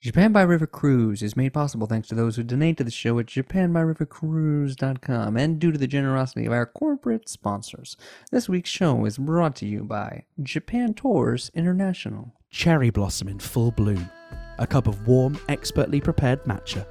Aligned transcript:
Japan 0.00 0.32
by 0.32 0.40
River 0.40 0.66
Cruise 0.66 1.22
is 1.22 1.36
made 1.36 1.52
possible 1.52 1.86
thanks 1.86 2.08
to 2.08 2.14
those 2.14 2.36
who 2.36 2.42
donate 2.42 2.78
to 2.78 2.84
the 2.84 2.90
show 2.90 3.18
at 3.18 3.26
japanbyrivercruise.com 3.26 5.36
and 5.36 5.58
due 5.58 5.70
to 5.70 5.76
the 5.76 5.86
generosity 5.86 6.46
of 6.46 6.54
our 6.54 6.64
corporate 6.64 7.28
sponsors. 7.28 7.98
This 8.30 8.48
week's 8.48 8.70
show 8.70 9.04
is 9.04 9.18
brought 9.18 9.54
to 9.56 9.66
you 9.66 9.84
by 9.84 10.24
Japan 10.42 10.94
Tours 10.94 11.50
International. 11.52 12.32
Cherry 12.48 12.88
blossom 12.88 13.28
in 13.28 13.38
full 13.38 13.72
bloom. 13.72 14.10
A 14.58 14.66
cup 14.66 14.86
of 14.86 15.06
warm, 15.06 15.38
expertly 15.50 16.00
prepared 16.00 16.42
matcha. 16.44 16.86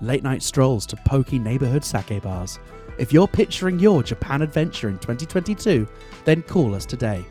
Late 0.00 0.24
night 0.24 0.42
strolls 0.42 0.86
to 0.86 0.96
pokey 0.96 1.38
neighborhood 1.38 1.84
sake 1.84 2.20
bars. 2.20 2.58
If 2.98 3.12
you're 3.12 3.28
picturing 3.28 3.78
your 3.78 4.02
Japan 4.02 4.42
adventure 4.42 4.88
in 4.88 4.98
2022, 4.98 5.86
then 6.24 6.42
call 6.42 6.74
us 6.74 6.84
today. 6.84 7.24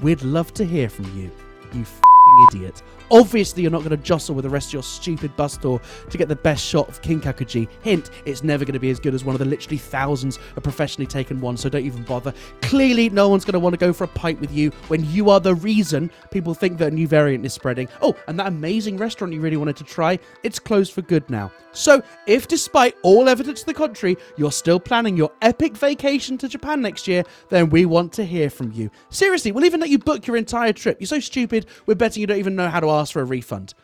We'd 0.00 0.22
love 0.22 0.52
to 0.54 0.64
hear 0.64 0.88
from 0.88 1.04
you, 1.16 1.30
you 1.72 1.82
f***ing 1.82 2.46
idiot. 2.50 2.82
Obviously, 3.10 3.62
you're 3.62 3.72
not 3.72 3.84
going 3.84 3.90
to 3.90 3.96
jostle 3.96 4.34
with 4.34 4.44
the 4.44 4.50
rest 4.50 4.68
of 4.68 4.74
your 4.74 4.82
stupid 4.82 5.34
bus 5.36 5.56
tour 5.56 5.80
to 6.10 6.18
get 6.18 6.28
the 6.28 6.36
best 6.36 6.64
shot 6.64 6.88
of 6.88 7.00
Kinkakuji. 7.02 7.68
Hint, 7.82 8.10
it's 8.24 8.42
never 8.42 8.64
going 8.64 8.74
to 8.74 8.80
be 8.80 8.90
as 8.90 8.98
good 8.98 9.14
as 9.14 9.24
one 9.24 9.34
of 9.34 9.38
the 9.38 9.44
literally 9.44 9.78
thousands 9.78 10.38
of 10.56 10.62
professionally 10.62 11.06
taken 11.06 11.40
ones, 11.40 11.60
so 11.60 11.68
don't 11.68 11.84
even 11.84 12.02
bother. 12.02 12.34
Clearly, 12.62 13.08
no 13.10 13.28
one's 13.28 13.44
going 13.44 13.54
to 13.54 13.60
want 13.60 13.74
to 13.74 13.78
go 13.78 13.92
for 13.92 14.04
a 14.04 14.08
pint 14.08 14.40
with 14.40 14.52
you 14.52 14.70
when 14.88 15.04
you 15.10 15.30
are 15.30 15.40
the 15.40 15.54
reason 15.54 16.10
people 16.30 16.54
think 16.54 16.78
that 16.78 16.92
a 16.92 16.94
new 16.94 17.06
variant 17.06 17.44
is 17.46 17.52
spreading. 17.52 17.88
Oh, 18.02 18.16
and 18.26 18.38
that 18.38 18.48
amazing 18.48 18.96
restaurant 18.96 19.32
you 19.32 19.40
really 19.40 19.56
wanted 19.56 19.76
to 19.76 19.84
try, 19.84 20.18
it's 20.42 20.58
closed 20.58 20.92
for 20.92 21.02
good 21.02 21.28
now. 21.30 21.52
So, 21.72 22.02
if 22.26 22.48
despite 22.48 22.96
all 23.02 23.28
evidence 23.28 23.60
to 23.60 23.66
the 23.66 23.74
contrary, 23.74 24.16
you're 24.36 24.50
still 24.50 24.80
planning 24.80 25.16
your 25.16 25.30
epic 25.42 25.76
vacation 25.76 26.38
to 26.38 26.48
Japan 26.48 26.80
next 26.80 27.06
year, 27.06 27.22
then 27.50 27.68
we 27.68 27.84
want 27.84 28.14
to 28.14 28.24
hear 28.24 28.48
from 28.48 28.72
you. 28.72 28.90
Seriously, 29.10 29.52
we'll 29.52 29.64
even 29.64 29.80
let 29.80 29.90
you 29.90 29.98
book 29.98 30.26
your 30.26 30.36
entire 30.36 30.72
trip. 30.72 30.98
You're 30.98 31.06
so 31.06 31.20
stupid, 31.20 31.66
we're 31.84 31.94
betting 31.94 32.22
you 32.22 32.26
don't 32.26 32.38
even 32.38 32.56
know 32.56 32.70
how 32.70 32.80
to 32.80 32.88
ask 32.96 33.12
for 33.12 33.22
a 33.22 33.24
refund. 33.24 33.74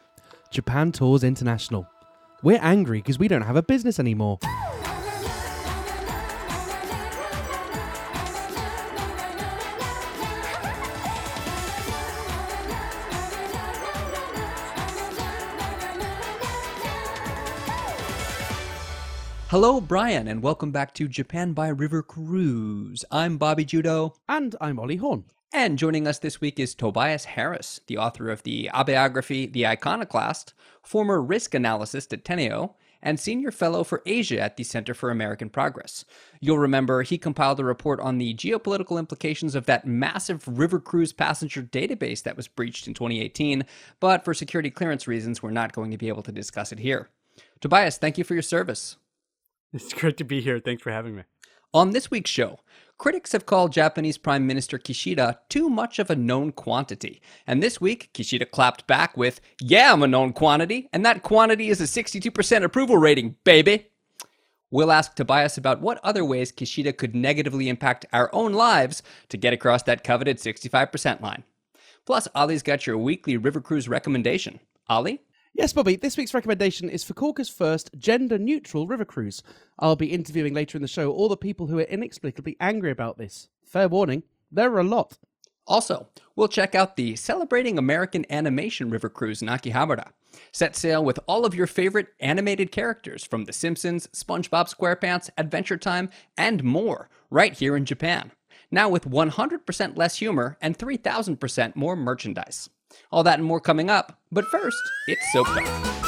Japan 0.51 0.93
Tours 0.93 1.25
International. 1.25 1.87
We're 2.43 2.61
angry 2.63 2.99
because 2.99 3.19
we 3.19 3.29
don't 3.29 3.43
have 3.43 3.57
a 3.57 3.63
business 3.63 3.99
anymore. 3.99 4.39
Hello, 19.53 19.83
Brian, 19.83 20.29
and 20.29 20.43
welcome 20.43 20.71
back 20.71 20.95
to 20.95 21.07
Japan 21.07 21.53
by 21.53 21.69
River 21.69 22.03
Cruise. 22.03 23.05
I'm 23.11 23.37
Bobby 23.37 23.67
Judo. 23.67 24.15
And 24.27 24.57
I'm 24.63 24.79
Ollie 24.81 24.97
Horn. 24.97 25.25
And 25.55 25.79
joining 25.79 26.09
us 26.09 26.19
this 26.19 26.41
week 26.41 26.59
is 26.59 26.75
Tobias 26.75 27.27
Harris, 27.27 27.83
the 27.87 27.99
author 27.99 28.31
of 28.31 28.43
the 28.43 28.71
autobiography 28.71 29.45
The 29.45 29.67
Iconoclast, 29.67 30.55
former 30.83 31.21
risk 31.21 31.55
analyst 31.55 31.95
at 31.95 32.25
Teneo, 32.25 32.73
and 33.03 33.21
senior 33.21 33.51
fellow 33.51 33.85
for 33.85 34.01
Asia 34.07 34.41
at 34.41 34.57
the 34.57 34.65
Center 34.65 34.95
for 34.95 35.11
American 35.11 35.51
Progress. 35.51 36.07
You'll 36.41 36.59
remember 36.59 37.03
he 37.03 37.19
compiled 37.19 37.61
a 37.61 37.65
report 37.65 38.01
on 38.01 38.17
the 38.17 38.33
geopolitical 38.33 38.99
implications 38.99 39.55
of 39.55 39.67
that 39.67 39.87
massive 39.87 40.49
river 40.49 40.81
cruise 40.81 41.13
passenger 41.13 41.63
database 41.63 42.23
that 42.23 42.37
was 42.37 42.49
breached 42.49 42.89
in 42.89 42.95
2018, 42.95 43.67
but 44.01 44.25
for 44.25 44.33
security 44.33 44.71
clearance 44.71 45.07
reasons, 45.07 45.43
we're 45.43 45.51
not 45.51 45.75
going 45.75 45.91
to 45.91 45.99
be 45.99 46.09
able 46.09 46.23
to 46.23 46.33
discuss 46.33 46.73
it 46.73 46.79
here. 46.79 47.11
Tobias, 47.61 47.99
thank 47.99 48.17
you 48.17 48.25
for 48.25 48.33
your 48.33 48.43
service. 48.43 48.97
It's 49.75 49.93
great 49.93 50.17
to 50.17 50.25
be 50.25 50.41
here. 50.41 50.61
Thanks 50.61 50.83
for 50.83 50.93
having 50.93 51.15
me. 51.15 51.25
On 51.75 51.91
this 51.91 52.11
week's 52.11 52.31
show, 52.31 52.61
critics 53.03 53.33
have 53.33 53.47
called 53.47 53.73
Japanese 53.73 54.17
Prime 54.17 54.47
Minister 54.47 54.79
Kishida 54.79 55.39
too 55.49 55.69
much 55.69 55.99
of 55.99 56.09
a 56.09 56.15
known 56.15 56.53
quantity. 56.53 57.21
And 57.49 57.61
this 57.61 57.81
week, 57.81 58.11
Kishida 58.15 58.49
clapped 58.49 58.87
back 58.87 59.17
with, 59.17 59.41
Yeah, 59.61 59.93
I'm 59.93 60.05
a 60.05 60.07
known 60.07 60.33
quantity, 60.33 60.89
and 60.93 61.05
that 61.05 61.25
quantity 61.25 61.69
is 61.69 61.81
a 61.81 61.85
62% 61.85 62.63
approval 62.63 62.97
rating, 62.99 63.35
baby. 63.43 63.89
We'll 64.71 64.93
ask 64.93 65.17
Tobias 65.17 65.59
about 65.59 65.81
what 65.81 65.99
other 66.05 66.25
ways 66.25 66.53
Kishida 66.53 66.97
could 66.97 67.13
negatively 67.13 67.69
impact 67.69 68.07
our 68.13 68.31
own 68.33 68.53
lives 68.53 69.03
to 69.31 69.37
get 69.37 69.53
across 69.53 69.83
that 69.83 70.05
coveted 70.05 70.37
65% 70.39 71.21
line. 71.21 71.43
Plus, 72.07 72.29
Ollie's 72.37 72.63
got 72.63 72.87
your 72.87 72.99
weekly 72.99 73.37
river 73.37 73.61
cruise 73.61 73.89
recommendation. 73.89 74.61
Ollie? 74.89 75.23
Yes, 75.55 75.75
Bobby, 75.75 75.97
this 75.97 76.17
week's 76.17 76.33
recommendation 76.33 76.89
is 76.89 77.05
for 77.05 77.13
Corker's 77.13 77.51
first 77.51 77.91
gender 77.99 78.39
neutral 78.39 78.87
river 78.87 79.05
cruise. 79.05 79.43
I'll 79.79 79.97
be 79.97 80.07
interviewing 80.07 80.55
later 80.55 80.79
in 80.79 80.83
the 80.83 80.89
show 80.89 81.13
all 81.13 81.29
the 81.29 81.37
people 81.37 81.67
who 81.67 81.79
are 81.79 81.83
inexplicably 81.83 82.57
angry 82.59 82.91
about 82.91 83.19
this. 83.19 83.49
Fair 83.63 83.87
warning, 83.87 84.23
there 84.51 84.73
are 84.73 84.81
a 84.81 84.85
lot. 84.85 85.19
Also, 85.67 86.09
we'll 86.35 86.49
check 86.49 86.75
out 86.75 86.97
the 86.97 87.17
Celebrating 87.17 87.77
American 87.77 88.25
Animation 88.31 88.89
River 88.89 89.11
Cruise 89.11 89.43
in 89.43 89.49
Akihabara. 89.49 90.13
Set 90.53 90.75
sail 90.75 91.05
with 91.05 91.21
all 91.27 91.45
of 91.45 91.55
your 91.55 91.67
favorite 91.67 92.09
animated 92.19 92.73
characters 92.73 93.23
from 93.23 93.45
The 93.45 93.53
Simpsons, 93.53 94.07
SpongeBob 94.07 94.75
SquarePants, 94.75 95.29
Adventure 95.37 95.77
Time, 95.77 96.09
and 96.35 96.65
more, 96.65 97.11
right 97.29 97.53
here 97.53 97.77
in 97.77 97.85
Japan. 97.85 98.33
Now 98.71 98.89
with 98.89 99.05
100% 99.05 99.99
less 99.99 100.17
humor 100.17 100.57
and 100.63 100.79
3,000% 100.79 101.77
more 101.77 101.95
merchandise. 101.95 102.71
All 103.11 103.23
that 103.23 103.39
and 103.39 103.47
more 103.47 103.61
coming 103.61 103.91
up, 103.91 104.19
but 104.31 104.45
first, 104.47 104.79
it's 105.07 105.33
Soap 105.33 105.47
Talk. 105.49 106.03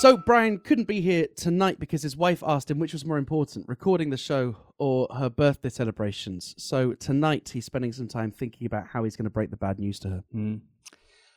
So, 0.00 0.16
Brian 0.16 0.56
couldn't 0.60 0.88
be 0.88 1.02
here 1.02 1.26
tonight 1.36 1.78
because 1.78 2.02
his 2.02 2.16
wife 2.16 2.42
asked 2.46 2.70
him 2.70 2.78
which 2.78 2.94
was 2.94 3.04
more 3.04 3.18
important, 3.18 3.68
recording 3.68 4.08
the 4.08 4.16
show 4.16 4.56
or 4.78 5.06
her 5.14 5.28
birthday 5.28 5.68
celebrations. 5.68 6.54
So, 6.56 6.94
tonight 6.94 7.50
he's 7.52 7.66
spending 7.66 7.92
some 7.92 8.08
time 8.08 8.30
thinking 8.32 8.66
about 8.66 8.86
how 8.86 9.04
he's 9.04 9.14
going 9.14 9.24
to 9.24 9.30
break 9.30 9.50
the 9.50 9.58
bad 9.58 9.78
news 9.78 9.98
to 9.98 10.08
her. 10.08 10.24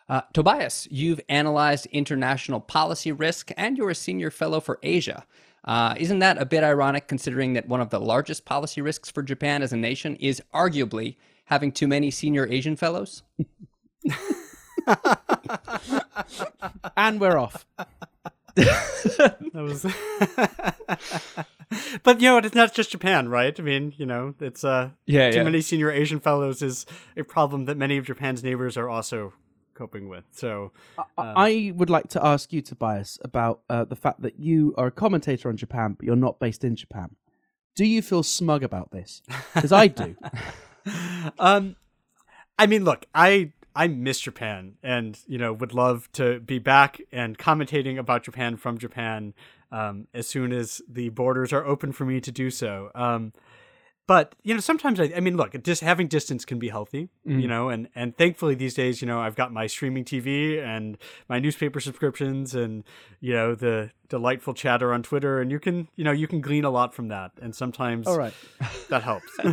Uh, 0.08 0.22
Tobias, 0.34 0.88
you've 0.90 1.20
analyzed 1.28 1.88
international 1.88 2.62
policy 2.62 3.12
risk 3.12 3.52
and 3.58 3.78
you're 3.78 3.90
a 3.90 3.96
senior 3.96 4.32
fellow 4.32 4.62
for 4.62 4.80
Asia. 4.82 5.26
Uh, 5.64 5.96
isn't 5.98 6.20
that 6.20 6.38
a 6.38 6.46
bit 6.46 6.64
ironic 6.64 7.08
considering 7.08 7.54
that 7.54 7.68
one 7.68 7.80
of 7.82 7.90
the 7.90 8.00
largest 8.00 8.46
policy 8.46 8.82
risks 8.82 9.10
for 9.10 9.24
Japan 9.24 9.62
as 9.62 9.72
a 9.72 9.78
nation 9.78 10.16
is 10.18 10.42
arguably 10.54 11.16
having 11.46 11.72
too 11.72 11.88
many 11.88 12.12
senior 12.12 12.48
Asian 12.48 12.76
fellows? 12.76 13.24
And 16.98 17.20
we're 17.20 17.38
off. 17.38 17.66
That 18.56 19.62
was. 19.64 19.86
but 22.04 22.22
you 22.22 22.30
know, 22.30 22.38
it's 22.38 22.56
not 22.56 22.74
just 22.74 22.92
Japan, 22.92 23.30
right? 23.30 23.58
I 23.60 23.64
mean, 23.64 23.94
you 23.98 24.06
know, 24.06 24.34
it's 24.40 24.64
uh, 24.64 24.90
Yeah, 25.06 25.32
too 25.32 25.38
yeah. 25.38 25.44
many 25.44 25.62
senior 25.62 25.92
Asian 25.92 26.20
fellows 26.20 26.62
is 26.62 26.86
a 27.18 27.24
problem 27.24 27.66
that 27.66 27.78
many 27.78 27.98
of 27.98 28.06
Japan's 28.06 28.44
neighbors 28.44 28.76
are 28.78 28.90
also 28.90 29.34
coping 29.74 30.10
with. 30.10 30.24
So, 30.32 30.72
I 31.18 31.74
would 31.76 31.90
like 31.90 32.10
to 32.10 32.26
ask 32.26 32.54
you, 32.54 32.62
Tobias, 32.62 33.20
about 33.24 33.62
uh, 33.70 33.86
the 33.86 33.96
fact 33.96 34.22
that 34.22 34.40
you 34.40 34.74
are 34.78 34.88
a 34.88 34.92
commentator 34.92 35.50
on 35.50 35.58
Japan, 35.58 35.94
but 35.94 36.06
you're 36.06 36.16
not 36.16 36.40
based 36.40 36.64
in 36.64 36.76
Japan. 36.76 37.16
Do 37.76 37.86
you 37.86 38.02
feel 38.02 38.24
smug 38.24 38.64
about 38.64 38.92
this? 38.92 39.22
Because 39.54 39.72
I 39.72 39.88
do. 39.88 40.16
um, 41.40 41.76
I 42.58 42.68
mean, 42.68 42.84
look, 42.84 43.06
I 43.16 43.52
I 43.76 43.88
miss 43.88 44.20
Japan, 44.20 44.76
and 44.84 45.20
you 45.28 45.38
know, 45.38 45.52
would 45.54 45.74
love 45.74 46.12
to 46.14 46.40
be 46.40 46.60
back 46.60 47.02
and 47.12 47.38
commentating 47.38 47.98
about 47.98 48.24
Japan 48.24 48.58
from 48.58 48.78
Japan 48.78 49.34
um, 49.72 50.08
as 50.14 50.28
soon 50.28 50.54
as 50.54 50.82
the 50.88 51.10
borders 51.10 51.52
are 51.52 51.66
open 51.66 51.92
for 51.92 52.06
me 52.06 52.22
to 52.22 52.32
do 52.32 52.52
so. 52.52 52.92
Um, 52.94 53.34
but 54.06 54.36
you 54.44 54.54
know, 54.54 54.60
sometimes 54.60 55.00
I, 55.00 55.12
I 55.16 55.20
mean, 55.20 55.38
look, 55.38 55.62
just 55.64 55.82
having 55.82 56.08
distance 56.08 56.46
can 56.46 56.60
be 56.60 56.70
healthy, 56.70 57.10
you 57.26 57.48
know, 57.48 57.70
and 57.70 57.88
and 57.96 58.18
thankfully 58.18 58.56
these 58.56 58.74
days, 58.74 59.02
you 59.02 59.08
know, 59.08 59.20
I've 59.20 59.36
got 59.36 59.54
my 59.54 59.68
streaming 59.68 60.04
TV 60.04 60.62
and 60.62 60.98
my 61.30 61.40
newspaper 61.40 61.80
subscriptions, 61.80 62.54
and 62.54 62.84
you 63.20 63.34
know, 63.34 63.56
the 63.56 63.92
delightful 64.10 64.54
chatter 64.54 64.94
on 64.94 65.04
Twitter, 65.04 65.40
and 65.40 65.52
you 65.52 65.60
can, 65.60 65.88
you 65.96 66.04
know, 66.04 66.12
you 66.12 66.28
can 66.28 66.42
glean 66.42 66.66
a 66.66 66.70
lot 66.70 66.94
from 66.94 67.08
that, 67.08 67.32
and 67.42 67.56
sometimes 67.56 68.08
All 68.08 68.18
right. 68.18 68.34
that 68.90 69.04
helps. 69.04 69.32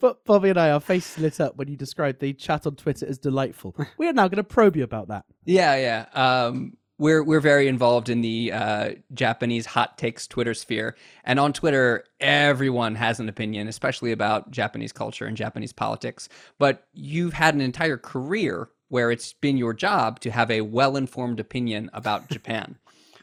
But 0.00 0.24
Bobby 0.24 0.50
and 0.50 0.58
I, 0.58 0.70
our 0.70 0.80
faces 0.80 1.18
lit 1.18 1.40
up 1.40 1.56
when 1.56 1.68
you 1.68 1.76
described 1.76 2.20
the 2.20 2.32
chat 2.32 2.66
on 2.66 2.76
Twitter 2.76 3.06
as 3.06 3.18
delightful. 3.18 3.74
We 3.96 4.08
are 4.08 4.12
now 4.12 4.28
going 4.28 4.36
to 4.36 4.44
probe 4.44 4.76
you 4.76 4.84
about 4.84 5.08
that. 5.08 5.24
Yeah, 5.44 5.76
yeah. 5.76 6.06
Um, 6.46 6.76
we're 6.98 7.22
we're 7.22 7.40
very 7.40 7.68
involved 7.68 8.08
in 8.08 8.20
the 8.20 8.52
uh, 8.52 8.90
Japanese 9.14 9.66
hot 9.66 9.96
takes 9.98 10.26
Twitter 10.26 10.54
sphere, 10.54 10.96
and 11.24 11.38
on 11.38 11.52
Twitter, 11.52 12.04
everyone 12.20 12.96
has 12.96 13.20
an 13.20 13.28
opinion, 13.28 13.68
especially 13.68 14.12
about 14.12 14.50
Japanese 14.50 14.92
culture 14.92 15.26
and 15.26 15.36
Japanese 15.36 15.72
politics. 15.72 16.28
But 16.58 16.86
you've 16.92 17.34
had 17.34 17.54
an 17.54 17.60
entire 17.60 17.96
career 17.96 18.68
where 18.88 19.10
it's 19.10 19.32
been 19.34 19.56
your 19.56 19.74
job 19.74 20.18
to 20.20 20.30
have 20.30 20.50
a 20.50 20.62
well-informed 20.62 21.38
opinion 21.38 21.90
about 21.92 22.28
Japan. 22.30 22.78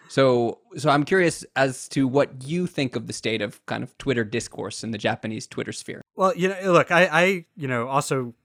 So, 0.07 0.59
so 0.77 0.91
I'm 0.91 1.03
curious 1.03 1.43
as 1.55 1.87
to 1.89 2.07
what 2.07 2.47
you 2.47 2.67
think 2.67 2.95
of 2.95 3.07
the 3.07 3.13
state 3.13 3.41
of 3.41 3.65
kind 3.65 3.83
of 3.83 3.97
Twitter 3.97 4.23
discourse 4.23 4.83
in 4.83 4.91
the 4.91 4.99
Japanese 4.99 5.47
Twitter 5.47 5.71
sphere. 5.71 6.01
Well, 6.15 6.35
you 6.35 6.49
know, 6.49 6.71
look, 6.71 6.91
I, 6.91 7.05
I, 7.11 7.45
you 7.55 7.67
know, 7.67 7.87
also 7.87 8.35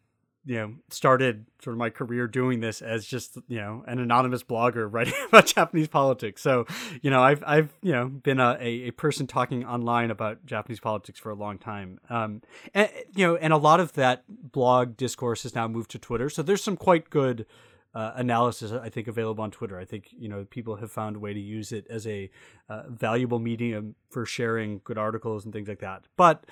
you 0.47 0.57
know 0.57 0.75
started 0.89 1.45
sort 1.63 1.75
of 1.75 1.79
my 1.79 1.91
career 1.91 2.27
doing 2.27 2.61
this 2.61 2.81
as 2.81 3.05
just 3.05 3.37
you 3.49 3.59
know 3.59 3.85
an 3.87 3.99
anonymous 3.99 4.43
blogger 4.43 4.89
writing 4.93 5.15
about 5.29 5.47
Japanese 5.47 5.89
politics. 5.89 6.41
So 6.41 6.67
you 7.03 7.11
know 7.11 7.23
I've 7.23 7.43
I've 7.47 7.73
you 7.83 7.93
know 7.93 8.09
been 8.09 8.41
a, 8.41 8.57
a, 8.61 8.91
person 8.93 9.27
talking 9.27 9.65
online 9.65 10.11
about 10.11 10.45
Japanese 10.47 10.81
politics 10.81 11.19
for 11.19 11.31
a 11.31 11.35
long 11.35 11.59
time. 11.59 12.01
Um, 12.09 12.43
and 12.75 12.89
you 13.15 13.27
know 13.27 13.37
and 13.37 13.53
a 13.53 13.59
lot 13.59 13.81
of 13.81 13.93
that 13.95 14.25
blog 14.29 14.97
discourse 14.97 15.43
has 15.43 15.55
now 15.55 15.69
moved 15.69 15.91
to 15.93 15.99
Twitter. 15.99 16.31
So 16.31 16.43
there's 16.43 16.63
some 16.63 16.77
quite 16.77 17.11
good. 17.11 17.47
Uh, 17.93 18.13
analysis 18.15 18.71
I 18.71 18.89
think 18.89 19.09
available 19.09 19.43
on 19.43 19.51
Twitter. 19.51 19.77
I 19.77 19.85
think 19.85 20.11
you 20.13 20.29
know 20.29 20.47
people 20.49 20.77
have 20.77 20.93
found 20.93 21.17
a 21.17 21.19
way 21.19 21.35
to 21.35 21.41
use 21.41 21.73
it 21.73 21.89
as 21.91 22.07
a 22.07 22.31
uh, 22.69 22.85
valuable 22.89 23.41
medium 23.41 23.97
for 24.11 24.25
sharing 24.25 24.81
good 24.85 24.97
articles 24.97 25.45
and 25.45 25.53
things 25.53 25.67
like 25.67 25.81
that. 25.81 26.05
But 26.17 26.47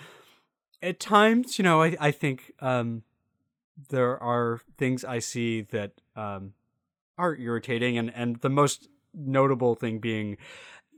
at 0.82 0.99
times, 0.99 1.56
you 1.56 1.62
know, 1.62 1.81
I 1.81 1.96
I 2.00 2.11
think 2.11 2.50
um, 2.58 3.05
there 3.90 4.22
are 4.22 4.60
things 4.76 5.04
I 5.04 5.19
see 5.20 5.62
that 5.62 5.92
um, 6.16 6.52
are 7.16 7.34
irritating, 7.36 7.98
and 7.98 8.12
and 8.14 8.36
the 8.36 8.50
most 8.50 8.88
notable 9.14 9.75
thing 9.75 9.98
being, 9.98 10.36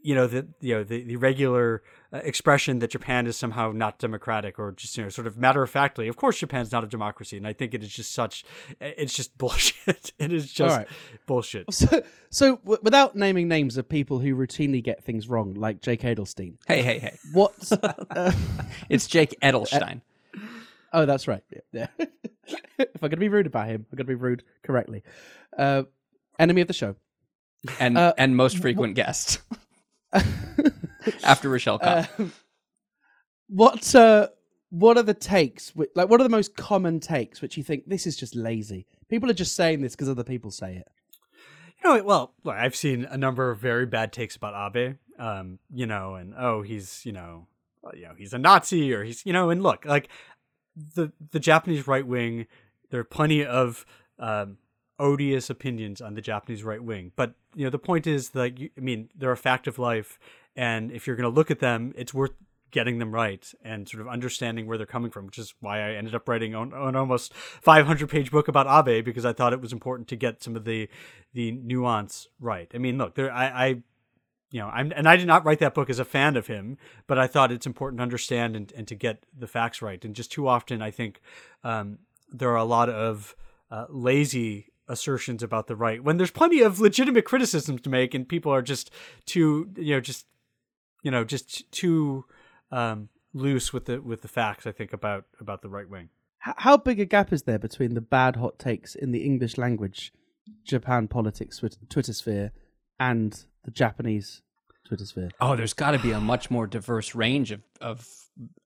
you 0.03 0.15
know, 0.15 0.27
the 0.27 0.49
you 0.61 0.75
know 0.75 0.85
the 0.85 1.03
the 1.05 1.17
regular 1.17 1.83
uh, 2.13 2.19
expression 2.19 2.79
that 2.81 2.91
Japan 2.91 3.27
is 3.27 3.37
somehow 3.37 3.73
not 3.73 3.99
democratic, 3.99 4.59
or 4.59 4.73
just 4.73 4.97
you 4.97 5.03
know 5.05 5.09
sort 5.11 5.27
of 5.27 5.37
matter 5.37 5.63
of 5.63 5.71
factly. 5.71 6.09
Of 6.09 6.17
course, 6.17 6.39
Japan's 6.39 6.73
not 6.73 6.83
a 6.85 6.87
democracy, 6.87 7.37
and 7.37 7.47
I 7.47 7.53
think 7.53 7.75
it 7.75 7.83
is 7.83 7.91
just 7.95 8.13
such, 8.13 8.45
it's 8.81 9.15
just 9.15 9.37
bullshit. 9.39 10.13
it 10.19 10.33
is 10.33 10.53
just 10.53 10.77
right. 10.77 10.89
bullshit. 11.27 11.73
So, 11.73 12.03
so 12.31 12.57
w- 12.57 12.81
without 12.83 13.15
naming 13.15 13.47
names 13.49 13.77
of 13.77 13.89
people 13.89 14.19
who 14.21 14.35
routinely 14.35 14.83
get 14.83 15.05
things 15.05 15.29
wrong, 15.29 15.55
like 15.55 15.81
Jake 15.83 16.01
Edelstein, 16.03 16.57
Hey, 16.67 16.83
hey, 16.83 16.99
hey. 16.99 17.19
what? 17.33 17.55
uh, 18.11 18.33
It's 18.89 19.07
Jake 19.07 19.35
Adelstein. 19.43 20.01
Oh, 20.93 21.07
that's 21.07 21.27
right. 21.29 21.43
Yeah. 21.73 21.87
yeah. 21.99 22.07
if 22.79 22.89
I'm 22.97 23.01
going 23.01 23.11
to 23.13 23.17
be 23.17 23.29
rude 23.29 23.47
about 23.47 23.69
him, 23.69 23.87
I'm 23.91 23.97
going 23.97 24.07
to 24.07 24.11
be 24.11 24.15
rude 24.15 24.43
correctly. 24.63 25.03
Uh, 25.57 25.85
enemy 26.39 26.61
of 26.63 26.69
the 26.69 26.75
show. 26.75 26.97
and 27.79 27.97
Uh, 27.99 28.15
and 28.17 28.37
most 28.37 28.59
frequent 28.59 28.95
guest 28.95 29.41
after 31.25 31.49
Rochelle 31.49 31.79
Kopp. 31.79 32.09
Uh, 32.19 32.25
what 33.49 33.95
uh, 33.95 34.29
what 34.71 34.97
are 34.97 35.03
the 35.03 35.15
takes? 35.15 35.71
whi- 35.71 35.89
Like, 35.95 36.09
what 36.09 36.21
are 36.21 36.25
the 36.25 36.31
most 36.31 36.57
common 36.57 37.01
takes 37.01 37.43
which 37.43 37.57
you 37.57 37.63
think 37.65 37.85
this 37.87 38.07
is 38.07 38.17
just 38.17 38.35
lazy? 38.37 38.87
People 39.09 39.31
are 39.31 39.35
just 39.35 39.57
saying 39.57 39.83
this 39.83 39.95
because 39.95 40.09
other 40.09 40.25
people 40.25 40.51
say 40.51 40.77
it. 40.77 40.89
You 41.83 41.97
know, 41.97 42.05
well, 42.05 42.35
I've 42.47 42.77
seen 42.77 43.05
a 43.05 43.17
number 43.17 43.51
of 43.51 43.59
very 43.59 43.87
bad 43.87 44.13
takes 44.13 44.37
about 44.37 44.77
Abe. 44.77 44.97
Um, 45.19 45.59
you 45.75 45.87
know, 45.87 46.15
and 46.15 46.35
oh, 46.39 46.63
he's 46.63 47.05
you 47.05 47.13
know, 47.13 47.47
well, 47.83 47.95
you 47.97 48.05
know, 48.05 48.15
he's 48.17 48.33
a 48.33 48.39
Nazi, 48.39 48.93
or 48.93 49.03
he's 49.05 49.25
you 49.27 49.33
know, 49.33 49.51
and 49.51 49.63
look, 49.63 49.85
like 49.85 50.09
the 50.77 51.13
the 51.31 51.41
Japanese 51.41 51.87
right 51.87 52.07
wing, 52.07 52.47
there 52.91 53.01
are 53.01 53.05
plenty 53.05 53.45
of 53.45 53.85
um, 54.19 54.59
odious 54.99 55.51
opinions 55.51 56.01
on 56.01 56.15
the 56.15 56.21
Japanese 56.21 56.63
right 56.63 56.83
wing, 56.83 57.13
but 57.17 57.35
you 57.55 57.65
know, 57.65 57.71
the 57.71 57.79
point 57.79 58.07
is 58.07 58.31
that 58.31 58.59
you, 58.59 58.71
I 58.77 58.81
mean, 58.81 59.09
they're 59.15 59.33
a 59.33 59.37
fact 59.37 59.67
of 59.67 59.79
life, 59.79 60.19
and 60.57 60.91
if 60.91 61.07
you're 61.07 61.17
going 61.17 61.31
to 61.31 61.35
look 61.35 61.51
at 61.51 61.61
them, 61.61 61.93
it's 61.97 62.15
worth 62.15 62.33
getting 62.71 62.99
them 62.99 63.13
right 63.13 63.53
and 63.65 63.89
sort 63.89 64.01
of 64.01 64.09
understanding 64.09 64.67
where 64.67 64.77
they're 64.79 64.87
coming 64.87 65.11
from, 65.11 65.27
which 65.27 65.39
is 65.39 65.55
why 65.61 65.81
I 65.81 65.95
ended 65.95 66.15
up 66.15 66.29
writing 66.29 66.55
an, 66.55 66.73
an 66.73 66.97
almost 66.97 67.35
500 67.35 68.09
page 68.09 68.31
book 68.31 68.49
about 68.49 68.89
Abe 68.89 69.05
because 69.05 69.25
I 69.25 69.33
thought 69.33 69.53
it 69.53 69.61
was 69.61 69.73
important 69.73 70.09
to 70.09 70.17
get 70.17 70.43
some 70.43 70.57
of 70.57 70.65
the 70.65 70.89
the 71.33 71.53
nuance 71.53 72.29
right. 72.41 72.71
I 72.75 72.79
mean, 72.79 72.99
look, 72.99 73.15
there 73.15 73.33
I, 73.33 73.47
I 73.47 73.83
you 74.51 74.61
know, 74.61 74.69
I'm 74.69 74.93
and 74.95 75.09
I 75.09 75.17
did 75.17 75.27
not 75.27 75.45
write 75.45 75.61
that 75.61 75.75
book 75.75 75.89
as 75.91 75.99
a 75.99 76.05
fan 76.05 76.37
of 76.37 76.47
him, 76.49 76.77
but 77.07 77.19
I 77.19 77.27
thought 77.27 77.53
it's 77.53 77.67
important 77.67 77.99
to 77.99 78.03
understand 78.03 78.57
and, 78.57 78.73
and 78.77 78.89
to 78.89 78.95
get 78.95 79.25
the 79.37 79.47
facts 79.47 79.81
right. 79.81 80.05
And 80.05 80.15
just 80.15 80.33
too 80.33 80.49
often, 80.49 80.83
I 80.83 80.91
think 80.91 81.21
um, 81.63 81.99
there 82.33 82.51
are 82.51 82.57
a 82.57 82.65
lot 82.65 82.89
of 82.89 83.37
uh, 83.71 83.87
lazy 83.89 84.67
assertions 84.89 85.43
about 85.43 85.69
the 85.69 85.77
right 85.77 86.03
when 86.03 86.17
there's 86.17 86.33
plenty 86.33 86.63
of 86.63 86.81
legitimate 86.81 87.25
criticisms 87.25 87.81
to 87.83 87.91
make, 87.91 88.13
and 88.13 88.29
people 88.29 88.53
are 88.53 88.63
just 88.63 88.91
too, 89.25 89.71
you 89.77 89.95
know, 89.95 90.01
just 90.01 90.27
you 91.03 91.11
know, 91.11 91.25
just 91.25 91.71
too 91.71 92.25
um, 92.73 93.09
loose 93.33 93.73
with 93.73 93.85
the 93.85 94.03
with 94.03 94.23
the 94.23 94.29
facts. 94.29 94.67
I 94.67 94.73
think 94.73 94.93
about 94.93 95.27
about 95.41 95.63
the 95.63 95.69
right 95.69 95.89
wing. 95.89 96.09
How 96.39 96.79
big 96.79 96.99
a 96.99 97.05
gap 97.05 97.35
is 97.35 97.43
there 97.43 97.59
between 97.59 97.93
the 97.93 98.01
bad 98.01 98.37
hot 98.37 98.59
takes 98.59 98.95
in 98.95 99.13
the 99.13 99.25
English 99.25 99.59
language 99.59 100.11
Japan 100.65 101.07
politics 101.07 101.59
Twitter, 101.59 101.79
Twitter 101.89 102.15
sphere 102.15 102.53
and 102.99 103.45
the 103.65 103.71
Japanese 103.71 104.43
Twitter 104.85 105.05
sphere? 105.05 105.31
Oh, 105.41 105.57
there's 105.57 105.75
got 105.75 105.93
to 105.93 105.99
be 105.99 106.13
a 106.13 106.21
much 106.21 106.51
more 106.51 106.67
diverse 106.67 107.15
range 107.15 107.53
of 107.53 107.63
of 107.81 108.07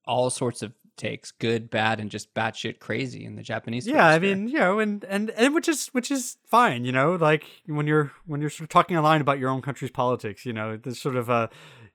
all 0.05 0.29
sorts 0.29 0.61
of 0.61 0.73
takes, 0.97 1.31
good, 1.31 1.69
bad, 1.69 1.99
and 1.99 2.09
just 2.09 2.33
batshit 2.33 2.79
crazy 2.79 3.25
in 3.25 3.35
the 3.35 3.43
Japanese. 3.43 3.87
yeah 3.87 4.07
i 4.07 4.19
mean 4.19 4.47
you 4.47 4.57
know 4.57 4.79
and, 4.79 5.03
and 5.05 5.29
and 5.31 5.53
which 5.53 5.67
is 5.67 5.87
which 5.87 6.09
is 6.09 6.37
fine 6.45 6.85
you 6.85 6.91
know 6.91 7.15
like 7.15 7.45
when 7.65 7.87
you're 7.87 8.11
when 8.25 8.41
you're 8.41 8.49
sort 8.49 8.63
of 8.63 8.69
talking 8.69 8.97
online 8.97 9.21
about 9.21 9.39
your 9.39 9.49
own 9.49 9.61
country's 9.61 9.91
politics 9.91 10.45
you 10.45 10.53
know 10.53 10.77
there's 10.77 11.01
sort 11.01 11.15
of 11.15 11.29
a 11.29 11.49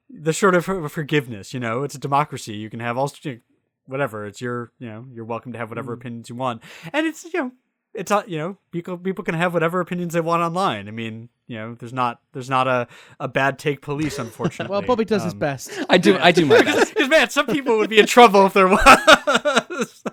the 0.09 0.33
sort 0.33 0.55
of 0.55 0.65
forgiveness 0.93 1.55
you 1.55 1.61
know 1.61 1.83
it's 1.83 1.95
a 1.95 1.99
democracy 1.99 2.55
you 2.55 2.69
can 2.69 2.81
have 2.81 2.99
all 2.99 3.11
you 3.23 3.35
know, 3.35 3.41
whatever 3.87 4.27
it's 4.27 4.41
your 4.41 4.73
you 4.79 4.87
know 4.87 5.05
you're 5.13 5.25
welcome 5.25 5.53
to 5.53 5.59
have 5.59 5.71
whatever 5.71 5.97
mm. 5.97 6.01
opinions 6.01 6.29
you 6.29 6.35
want 6.35 6.63
and 6.93 7.07
it's 7.07 7.25
you 7.33 7.41
know 7.41 7.53
it's 7.95 8.11
not 8.11 8.29
you 8.29 8.39
know 8.39 8.57
people 8.71 8.97
people 8.97 9.25
can 9.25 9.35
have 9.35 9.53
whatever 9.53 9.81
opinions 9.81 10.13
they 10.13 10.21
want 10.21 10.43
online 10.43 10.87
i 10.87 10.91
mean 10.93 11.29
you 11.49 11.57
know 11.57 11.75
there's 11.75 11.93
not 11.93 12.21
there's 12.33 12.49
not 12.49 12.69
a 12.69 12.87
a 13.19 13.27
bad 13.27 13.59
take 13.59 13.81
police 13.83 14.19
unfortunately 14.27 14.71
Well, 14.73 14.83
Bobby 14.83 15.05
does 15.05 15.25
his 15.25 15.33
Um, 15.33 15.39
best. 15.41 15.73
I 15.89 15.99
do. 15.99 16.17
I 16.19 16.31
do 16.33 16.47
my 16.47 16.63
best. 16.63 16.95
because 16.95 17.09
man, 17.09 17.31
some 17.31 17.47
people 17.47 17.77
would 17.79 17.91
be 17.91 17.99
in 17.99 18.07
trouble 18.07 18.47
if 18.47 18.53
there 18.53 18.69
was. 18.69 20.05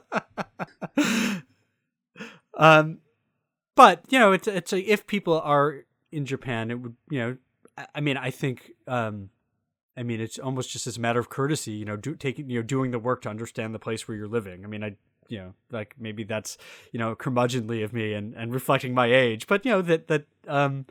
um, 2.58 3.00
but 3.76 4.04
you 4.10 4.20
know, 4.20 4.32
it's 4.32 4.48
it's 4.48 4.74
a, 4.74 4.80
if 4.82 5.06
people 5.08 5.40
are 5.42 5.86
in 6.12 6.26
Japan, 6.26 6.72
it 6.72 6.80
would 6.80 6.96
you 7.10 7.20
know, 7.20 7.38
I, 7.78 7.86
I 7.96 8.02
mean, 8.02 8.18
I 8.18 8.32
think, 8.32 8.72
um, 8.88 9.30
I 9.96 10.04
mean, 10.04 10.20
it's 10.20 10.40
almost 10.40 10.72
just 10.72 10.88
as 10.88 10.98
a 10.98 11.00
matter 11.02 11.20
of 11.20 11.30
courtesy, 11.30 11.74
you 11.74 11.86
know, 11.86 11.96
do 11.98 12.16
taking 12.16 12.50
you 12.50 12.60
know 12.60 12.64
doing 12.64 12.92
the 12.92 13.00
work 13.00 13.22
to 13.24 13.30
understand 13.30 13.74
the 13.76 13.80
place 13.80 14.08
where 14.08 14.18
you're 14.18 14.28
living. 14.28 14.64
I 14.64 14.68
mean, 14.68 14.84
I 14.84 14.96
you 15.28 15.38
know, 15.38 15.54
like 15.72 15.96
maybe 16.00 16.24
that's 16.24 16.58
you 16.92 17.00
know 17.00 17.16
curmudgeonly 17.16 17.84
of 17.84 17.94
me 17.94 18.14
and 18.14 18.34
and 18.36 18.54
reflecting 18.54 18.94
my 18.94 19.08
age, 19.08 19.48
but 19.48 19.66
you 19.66 19.72
know 19.72 19.82
that 19.82 20.08
that 20.08 20.26
um 20.48 20.86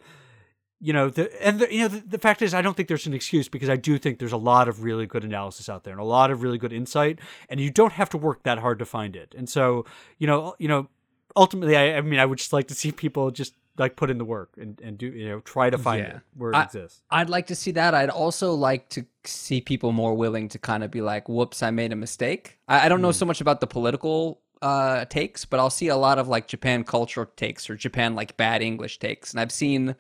you 0.80 0.92
know 0.92 1.08
the 1.08 1.44
and 1.44 1.60
the, 1.60 1.72
you 1.72 1.80
know 1.80 1.88
the, 1.88 2.00
the 2.00 2.18
fact 2.18 2.42
is 2.42 2.52
i 2.52 2.60
don't 2.60 2.76
think 2.76 2.88
there's 2.88 3.06
an 3.06 3.14
excuse 3.14 3.48
because 3.48 3.70
i 3.70 3.76
do 3.76 3.98
think 3.98 4.18
there's 4.18 4.32
a 4.32 4.36
lot 4.36 4.68
of 4.68 4.82
really 4.82 5.06
good 5.06 5.24
analysis 5.24 5.68
out 5.68 5.84
there 5.84 5.92
and 5.92 6.00
a 6.00 6.04
lot 6.04 6.30
of 6.30 6.42
really 6.42 6.58
good 6.58 6.72
insight 6.72 7.18
and 7.48 7.60
you 7.60 7.70
don't 7.70 7.92
have 7.92 8.10
to 8.10 8.18
work 8.18 8.42
that 8.42 8.58
hard 8.58 8.78
to 8.78 8.84
find 8.84 9.16
it. 9.16 9.34
And 9.36 9.48
so 9.48 9.86
you 10.18 10.26
know 10.26 10.54
you 10.58 10.68
know 10.68 10.88
ultimately 11.34 11.76
i, 11.76 11.96
I 11.96 12.00
mean 12.02 12.20
i 12.20 12.26
would 12.26 12.38
just 12.38 12.52
like 12.52 12.68
to 12.68 12.74
see 12.74 12.92
people 12.92 13.30
just 13.30 13.54
like 13.78 13.96
put 13.96 14.11
in 14.11 14.19
the 14.19 14.25
work 14.25 14.50
and, 14.61 14.81
and 14.81 14.96
do 14.99 15.06
you 15.06 15.28
know 15.28 15.40
try 15.40 15.69
to 15.70 15.78
find 15.78 16.02
Yeah. 16.02 16.17
it 16.17 16.20
where 16.34 16.50
it 16.52 16.56
I- 16.56 16.64
exists 16.64 17.02
I'd 17.11 17.28
like 17.31 17.46
to 17.49 17.55
see 17.55 17.73
that. 17.73 17.94
I'd 17.94 18.11
also 18.11 18.52
like 18.55 18.88
to 18.90 19.05
see 19.25 19.61
people 19.61 19.93
more 19.93 20.14
willing 20.14 20.49
to 20.50 20.58
kind 20.58 20.82
of 20.84 20.90
be 20.90 21.00
like, 21.00 21.28
"Whoops, 21.28 21.62
I 21.62 21.70
made 21.70 21.93
a 21.93 21.96
mistake." 21.96 22.58
I, 22.69 22.87
I 22.87 22.88
don't 22.88 23.02
know 23.02 23.12
so 23.12 23.26
much 23.26 23.40
about 23.40 23.61
the 23.61 23.67
political 23.67 24.40
uh, 24.62 25.05
takes, 25.06 25.44
but 25.44 25.61
I'll 25.61 25.70
see 25.70 25.88
a 25.88 25.96
lot 25.96 26.19
of 26.19 26.28
like 26.28 26.46
Japan 26.49 26.82
culture 26.84 27.29
takes 27.36 27.69
or 27.69 27.77
Japan 27.77 28.15
like 28.15 28.36
bad 28.36 28.62
English 28.62 28.98
takes, 28.98 29.32
and 29.32 29.41
I've 29.41 29.53
seen. 29.53 29.91
I 29.91 29.94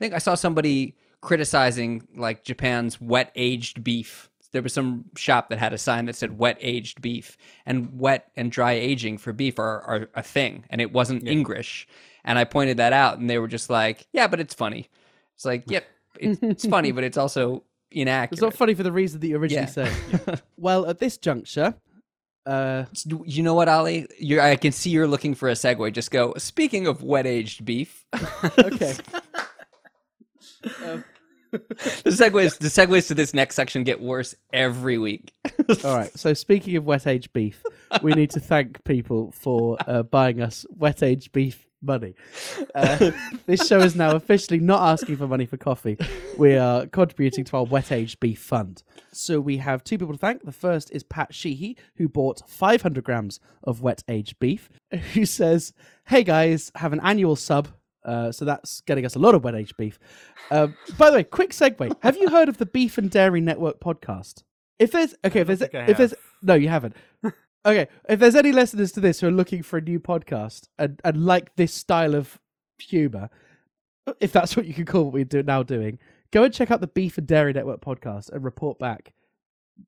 think 0.00 0.12
I 0.14 0.18
saw 0.18 0.34
somebody 0.34 0.96
criticizing 1.20 2.06
like 2.16 2.44
Japan's 2.44 3.00
wet 3.00 3.30
aged 3.34 3.82
beef. 3.84 4.28
There 4.54 4.62
was 4.62 4.72
some 4.72 5.04
shop 5.16 5.50
that 5.50 5.58
had 5.58 5.72
a 5.74 5.78
sign 5.78 6.06
that 6.06 6.16
said 6.16 6.38
wet 6.38 6.56
aged 6.60 7.02
beef, 7.02 7.36
and 7.66 7.98
wet 8.00 8.30
and 8.36 8.50
dry 8.50 8.72
aging 8.72 9.18
for 9.18 9.32
beef 9.34 9.58
are, 9.58 9.82
are 9.82 10.08
a 10.14 10.22
thing, 10.22 10.64
and 10.70 10.80
it 10.80 10.92
wasn't 10.92 11.26
English. 11.28 11.86
And 12.24 12.38
I 12.38 12.44
pointed 12.44 12.78
that 12.78 12.94
out, 12.94 13.18
and 13.18 13.28
they 13.28 13.38
were 13.38 13.48
just 13.48 13.68
like, 13.68 14.06
"Yeah, 14.12 14.28
but 14.28 14.40
it's 14.40 14.54
funny." 14.54 14.88
It's 15.34 15.44
like, 15.44 15.64
yep, 15.70 15.84
it's, 16.18 16.40
it's 16.42 16.66
funny, 16.66 16.92
but 16.92 17.04
it's 17.04 17.18
also 17.18 17.64
inaccurate. 17.90 18.36
It's 18.36 18.42
not 18.42 18.54
funny 18.54 18.72
for 18.74 18.82
the 18.84 18.92
reason 18.92 19.20
that 19.20 19.26
you 19.26 19.36
originally 19.36 19.66
Yeah. 19.66 19.66
said. 19.66 20.42
well, 20.56 20.86
at 20.86 20.98
this 21.00 21.18
juncture, 21.18 21.74
uh, 22.46 22.84
You 23.04 23.42
know 23.42 23.54
what, 23.54 23.68
Ollie? 23.68 24.06
You're, 24.18 24.40
I 24.40 24.56
can 24.56 24.72
see 24.72 24.90
you're 24.90 25.08
looking 25.08 25.34
for 25.34 25.48
a 25.48 25.52
segue. 25.54 25.92
Just 25.92 26.10
go. 26.10 26.34
Speaking 26.38 26.86
of 26.86 27.02
wet 27.02 27.26
aged 27.26 27.64
beef, 27.64 28.04
okay. 28.58 28.94
the 31.58 32.10
segues 32.10 32.58
the 32.58 32.68
segues 32.68 33.08
to 33.08 33.14
this 33.14 33.34
next 33.34 33.54
section 33.54 33.84
get 33.84 34.00
worse 34.00 34.34
every 34.52 34.98
week. 34.98 35.32
All 35.84 35.96
right. 35.96 36.16
So 36.18 36.34
speaking 36.34 36.76
of 36.76 36.84
wet 36.84 37.06
aged 37.06 37.32
beef, 37.32 37.62
we 38.02 38.12
need 38.12 38.30
to 38.30 38.40
thank 38.40 38.82
people 38.84 39.32
for 39.32 39.76
uh, 39.86 40.02
buying 40.02 40.40
us 40.40 40.66
wet 40.70 41.02
aged 41.02 41.32
beef 41.32 41.66
money. 41.84 42.14
Uh, 42.74 43.10
this 43.46 43.66
show 43.66 43.80
is 43.80 43.94
now 43.94 44.16
officially 44.16 44.58
not 44.58 44.80
asking 44.80 45.16
for 45.16 45.28
money 45.28 45.46
for 45.46 45.56
coffee. 45.56 45.98
We 46.38 46.56
are 46.56 46.86
contributing 46.86 47.44
to 47.44 47.58
our 47.58 47.64
wet 47.64 47.92
aged 47.92 48.20
beef 48.20 48.40
fund. 48.40 48.82
So 49.12 49.40
we 49.40 49.58
have 49.58 49.84
two 49.84 49.98
people 49.98 50.14
to 50.14 50.18
thank. 50.18 50.44
The 50.44 50.52
first 50.52 50.90
is 50.90 51.04
Pat 51.04 51.34
Sheehy, 51.34 51.76
who 51.96 52.08
bought 52.08 52.48
500 52.48 53.04
grams 53.04 53.38
of 53.62 53.82
wet 53.82 54.02
aged 54.08 54.38
beef, 54.38 54.68
who 55.12 55.24
says, 55.26 55.72
"Hey 56.06 56.24
guys, 56.24 56.72
have 56.76 56.92
an 56.92 57.00
annual 57.02 57.36
sub." 57.36 57.68
Uh, 58.04 58.30
so 58.30 58.44
that's 58.44 58.80
getting 58.82 59.06
us 59.06 59.16
a 59.16 59.18
lot 59.18 59.34
of 59.34 59.44
wet 59.44 59.54
aged 59.54 59.76
beef. 59.76 59.98
Um, 60.50 60.76
by 60.98 61.10
the 61.10 61.16
way, 61.16 61.24
quick 61.24 61.50
segue. 61.50 61.96
Have 62.02 62.16
you 62.16 62.28
heard 62.28 62.48
of 62.48 62.58
the 62.58 62.66
Beef 62.66 62.98
and 62.98 63.10
Dairy 63.10 63.40
Network 63.40 63.80
podcast? 63.80 64.42
If 64.78 64.92
there's 64.92 65.14
okay, 65.24 65.40
if 65.40 65.46
there's 65.46 65.62
if 65.62 65.96
there's 65.96 66.14
no, 66.42 66.54
you 66.54 66.68
haven't. 66.68 66.96
Okay, 67.66 67.88
if 68.10 68.20
there's 68.20 68.34
any 68.34 68.52
listeners 68.52 68.92
to 68.92 69.00
this 69.00 69.20
who 69.20 69.28
are 69.28 69.32
looking 69.32 69.62
for 69.62 69.78
a 69.78 69.80
new 69.80 69.98
podcast 69.98 70.68
and, 70.78 71.00
and 71.02 71.24
like 71.24 71.56
this 71.56 71.72
style 71.72 72.14
of 72.14 72.38
humor, 72.78 73.30
if 74.20 74.32
that's 74.32 74.54
what 74.54 74.66
you 74.66 74.74
can 74.74 74.84
call 74.84 75.04
what 75.04 75.14
we're 75.14 75.24
do, 75.24 75.42
now 75.42 75.62
doing, 75.62 75.98
go 76.30 76.42
and 76.42 76.52
check 76.52 76.70
out 76.70 76.82
the 76.82 76.86
Beef 76.86 77.16
and 77.16 77.26
Dairy 77.26 77.54
Network 77.54 77.80
podcast 77.80 78.30
and 78.30 78.44
report 78.44 78.78
back. 78.78 79.14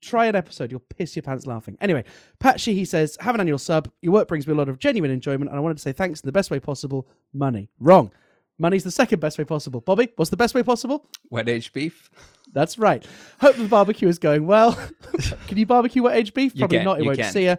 Try 0.00 0.26
an 0.26 0.34
episode, 0.36 0.70
you'll 0.70 0.80
piss 0.80 1.14
your 1.16 1.22
pants 1.22 1.46
laughing. 1.46 1.76
Anyway, 1.80 2.04
Pat 2.38 2.60
Sheehy 2.60 2.84
says, 2.84 3.16
Have 3.20 3.34
an 3.34 3.40
annual 3.40 3.58
sub. 3.58 3.90
Your 4.02 4.12
work 4.12 4.28
brings 4.28 4.46
me 4.46 4.52
a 4.52 4.56
lot 4.56 4.68
of 4.68 4.78
genuine 4.78 5.10
enjoyment, 5.10 5.50
and 5.50 5.56
I 5.56 5.60
wanted 5.60 5.76
to 5.76 5.82
say 5.82 5.92
thanks 5.92 6.20
in 6.20 6.26
the 6.26 6.32
best 6.32 6.50
way 6.50 6.60
possible 6.60 7.08
money. 7.32 7.70
Wrong. 7.78 8.10
Money's 8.58 8.84
the 8.84 8.90
second 8.90 9.20
best 9.20 9.38
way 9.38 9.44
possible. 9.44 9.80
Bobby, 9.80 10.08
what's 10.16 10.30
the 10.30 10.36
best 10.36 10.54
way 10.54 10.62
possible? 10.62 11.08
Wet 11.30 11.48
aged 11.48 11.72
beef. 11.72 12.10
That's 12.52 12.78
right. 12.78 13.06
Hope 13.40 13.56
the 13.56 13.68
barbecue 13.68 14.08
is 14.08 14.18
going 14.18 14.46
well. 14.46 14.72
can 15.46 15.58
you 15.58 15.66
barbecue 15.66 16.02
wet 16.02 16.16
aged 16.16 16.32
beef? 16.32 16.54
You 16.54 16.60
Probably 16.60 16.78
can, 16.78 16.84
not. 16.84 16.98
It 16.98 17.02
you 17.02 17.08
won't 17.08 17.18
can. 17.18 17.32
see 17.32 17.44
ya. 17.44 17.56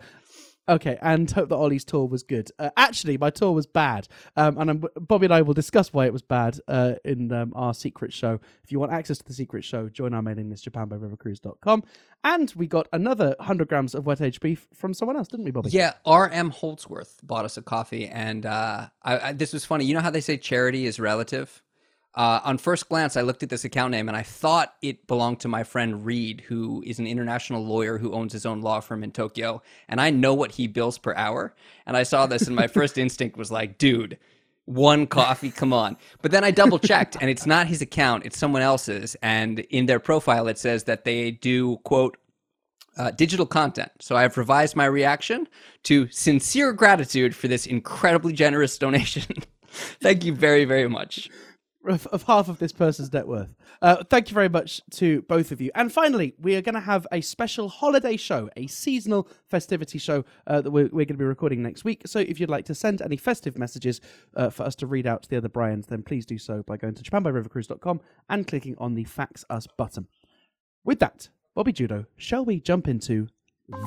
Okay, 0.69 0.97
and 1.01 1.29
hope 1.31 1.49
that 1.49 1.55
Ollie's 1.55 1.85
tour 1.85 2.05
was 2.05 2.23
good. 2.23 2.51
Uh, 2.59 2.69
actually, 2.75 3.17
my 3.17 3.29
tour 3.29 3.53
was 3.53 3.65
bad, 3.65 4.07
um, 4.35 4.57
and 4.57 4.69
I'm, 4.69 4.83
Bobby 4.99 5.25
and 5.25 5.33
I 5.33 5.41
will 5.41 5.53
discuss 5.53 5.93
why 5.93 6.05
it 6.05 6.13
was 6.13 6.21
bad 6.21 6.59
uh, 6.67 6.95
in 7.05 7.31
um, 7.31 7.53
our 7.55 7.73
secret 7.73 8.11
show. 8.11 8.39
If 8.63 8.71
you 8.71 8.79
want 8.79 8.91
access 8.91 9.17
to 9.19 9.23
the 9.23 9.33
secret 9.33 9.63
show, 9.63 9.87
join 9.87 10.13
our 10.13 10.21
mailing 10.21 10.49
list, 10.49 10.69
japanbyrivercruise.com. 10.69 11.83
And 12.23 12.53
we 12.55 12.67
got 12.67 12.87
another 12.91 13.35
100 13.39 13.69
grams 13.69 13.95
of 13.95 14.05
wet 14.05 14.19
aged 14.19 14.41
beef 14.41 14.67
from 14.73 14.93
someone 14.93 15.15
else, 15.15 15.29
didn't 15.29 15.45
we, 15.45 15.51
Bobby? 15.51 15.69
Yeah, 15.69 15.93
R.M. 16.05 16.51
Holtzworth 16.51 17.15
bought 17.23 17.45
us 17.45 17.55
a 17.55 17.61
coffee, 17.61 18.07
and 18.07 18.45
uh, 18.45 18.87
I, 19.01 19.19
I, 19.19 19.31
this 19.33 19.53
was 19.53 19.63
funny. 19.63 19.85
You 19.85 19.93
know 19.93 20.01
how 20.01 20.09
they 20.09 20.21
say 20.21 20.37
charity 20.37 20.85
is 20.85 20.99
relative? 20.99 21.63
Uh, 22.17 22.41
on 22.43 22.57
first 22.57 22.89
glance, 22.89 23.15
I 23.15 23.21
looked 23.21 23.43
at 23.43 23.49
this 23.49 23.63
account 23.63 23.91
name 23.91 24.07
and 24.07 24.17
I 24.17 24.23
thought 24.23 24.73
it 24.81 25.05
belonged 25.05 25.39
to 25.41 25.47
my 25.47 25.63
friend 25.63 26.03
Reed, 26.03 26.41
who 26.47 26.83
is 26.83 26.97
an 26.97 27.05
international 27.05 27.63
lawyer 27.63 27.99
who 27.99 28.11
owns 28.11 28.33
his 28.33 28.43
own 28.43 28.61
law 28.61 28.79
firm 28.79 29.03
in 29.03 29.11
Tokyo. 29.11 29.61
And 29.87 30.01
I 30.01 30.09
know 30.09 30.33
what 30.33 30.53
he 30.53 30.65
bills 30.65 30.97
per 30.97 31.13
hour. 31.13 31.53
And 31.85 31.95
I 31.95 32.01
saw 32.01 32.25
this, 32.25 32.47
and 32.47 32.55
my 32.55 32.65
first 32.65 32.97
instinct 32.97 33.37
was 33.37 33.51
like, 33.51 33.77
dude, 33.77 34.17
one 34.65 35.05
coffee, 35.05 35.51
come 35.51 35.71
on. 35.71 35.95
But 36.23 36.31
then 36.31 36.43
I 36.43 36.49
double 36.49 36.79
checked, 36.79 37.17
and 37.21 37.29
it's 37.29 37.45
not 37.45 37.67
his 37.67 37.83
account, 37.83 38.25
it's 38.25 38.37
someone 38.37 38.63
else's. 38.63 39.15
And 39.21 39.59
in 39.59 39.85
their 39.85 39.99
profile, 39.99 40.47
it 40.47 40.57
says 40.57 40.85
that 40.85 41.05
they 41.05 41.29
do, 41.29 41.77
quote, 41.83 42.17
uh, 42.97 43.11
digital 43.11 43.45
content. 43.45 43.91
So 43.99 44.15
I've 44.15 44.37
revised 44.37 44.75
my 44.75 44.85
reaction 44.85 45.47
to 45.83 46.07
sincere 46.09 46.73
gratitude 46.73 47.35
for 47.35 47.47
this 47.47 47.67
incredibly 47.67 48.33
generous 48.33 48.75
donation. 48.79 49.35
Thank 50.01 50.25
you 50.25 50.33
very, 50.33 50.65
very 50.65 50.89
much. 50.89 51.29
Of, 51.87 52.07
of 52.07 52.23
half 52.23 52.49
of 52.49 52.59
this 52.59 52.71
person's 52.71 53.11
net 53.11 53.27
worth. 53.27 53.55
Uh, 53.81 54.03
thank 54.09 54.29
you 54.29 54.33
very 54.33 54.49
much 54.49 54.81
to 54.91 55.21
both 55.23 55.51
of 55.51 55.61
you. 55.61 55.71
And 55.75 55.91
finally, 55.91 56.33
we 56.39 56.55
are 56.55 56.61
going 56.61 56.75
to 56.75 56.81
have 56.81 57.07
a 57.11 57.21
special 57.21 57.69
holiday 57.69 58.17
show, 58.17 58.49
a 58.55 58.67
seasonal 58.67 59.27
festivity 59.49 59.97
show 59.97 60.25
uh, 60.45 60.61
that 60.61 60.71
we're, 60.71 60.85
we're 60.85 61.05
going 61.05 61.07
to 61.07 61.13
be 61.15 61.25
recording 61.25 61.61
next 61.63 61.83
week. 61.83 62.03
So 62.05 62.19
if 62.19 62.39
you'd 62.39 62.49
like 62.49 62.65
to 62.65 62.75
send 62.75 63.01
any 63.01 63.17
festive 63.17 63.57
messages 63.57 64.01
uh, 64.35 64.49
for 64.49 64.63
us 64.63 64.75
to 64.75 64.87
read 64.87 65.07
out 65.07 65.23
to 65.23 65.29
the 65.29 65.37
other 65.37 65.49
Brians, 65.49 65.87
then 65.87 66.03
please 66.03 66.25
do 66.25 66.37
so 66.37 66.63
by 66.63 66.77
going 66.77 66.95
to 66.95 67.03
japanbyrivercruise.com 67.03 68.01
and 68.29 68.47
clicking 68.47 68.75
on 68.77 68.93
the 68.95 69.03
Fax 69.03 69.45
Us 69.49 69.67
button. 69.67 70.07
With 70.83 70.99
that, 70.99 71.29
Bobby 71.55 71.73
Judo, 71.73 72.05
shall 72.15 72.45
we 72.45 72.59
jump 72.59 72.87
into 72.87 73.27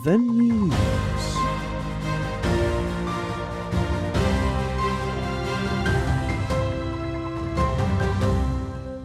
the 0.05 0.19
news? 0.19 1.40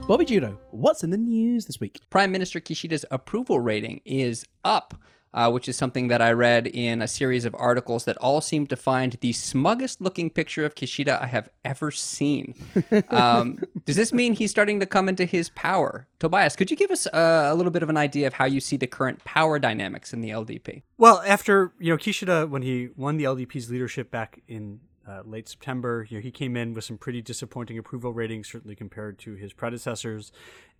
Bobby 0.07 0.23
Judo, 0.23 0.59
what's 0.69 1.03
in 1.03 1.09
the 1.09 1.17
news 1.17 1.65
this 1.65 1.79
week? 1.79 1.99
Prime 2.11 2.31
Minister 2.31 2.59
Kishida's 2.59 3.05
approval 3.09 3.59
rating 3.59 4.01
is 4.05 4.45
up, 4.63 4.93
uh, 5.33 5.49
which 5.49 5.67
is 5.67 5.77
something 5.77 6.09
that 6.09 6.21
I 6.21 6.31
read 6.31 6.67
in 6.67 7.01
a 7.01 7.07
series 7.07 7.43
of 7.43 7.55
articles 7.57 8.05
that 8.05 8.15
all 8.17 8.39
seem 8.39 8.67
to 8.67 8.75
find 8.75 9.13
the 9.21 9.33
smuggest 9.33 10.01
looking 10.01 10.29
picture 10.29 10.63
of 10.63 10.75
Kishida 10.75 11.19
I 11.19 11.25
have 11.25 11.49
ever 11.65 11.89
seen. 11.89 12.53
Um, 13.09 13.57
does 13.85 13.95
this 13.95 14.13
mean 14.13 14.33
he's 14.33 14.51
starting 14.51 14.79
to 14.79 14.85
come 14.85 15.09
into 15.09 15.25
his 15.25 15.49
power? 15.49 16.07
Tobias, 16.19 16.55
could 16.55 16.69
you 16.69 16.77
give 16.77 16.91
us 16.91 17.07
uh, 17.07 17.49
a 17.51 17.55
little 17.55 17.71
bit 17.71 17.81
of 17.81 17.89
an 17.89 17.97
idea 17.97 18.27
of 18.27 18.33
how 18.33 18.45
you 18.45 18.59
see 18.59 18.77
the 18.77 18.87
current 18.87 19.23
power 19.23 19.57
dynamics 19.57 20.13
in 20.13 20.21
the 20.21 20.29
LDP? 20.29 20.83
Well, 20.99 21.23
after 21.25 21.73
you 21.79 21.91
know 21.91 21.97
Kishida, 21.97 22.47
when 22.47 22.61
he 22.61 22.89
won 22.95 23.17
the 23.17 23.23
LDP's 23.23 23.71
leadership 23.71 24.11
back 24.11 24.43
in 24.47 24.81
uh, 25.07 25.21
late 25.23 25.47
September, 25.47 26.05
you 26.09 26.17
know 26.17 26.21
he 26.21 26.31
came 26.31 26.57
in 26.57 26.73
with 26.73 26.83
some 26.83 26.97
pretty 26.97 27.21
disappointing 27.21 27.77
approval 27.77 28.13
ratings, 28.13 28.51
certainly 28.51 28.75
compared 28.75 29.19
to 29.19 29.35
his 29.35 29.53
predecessors, 29.53 30.31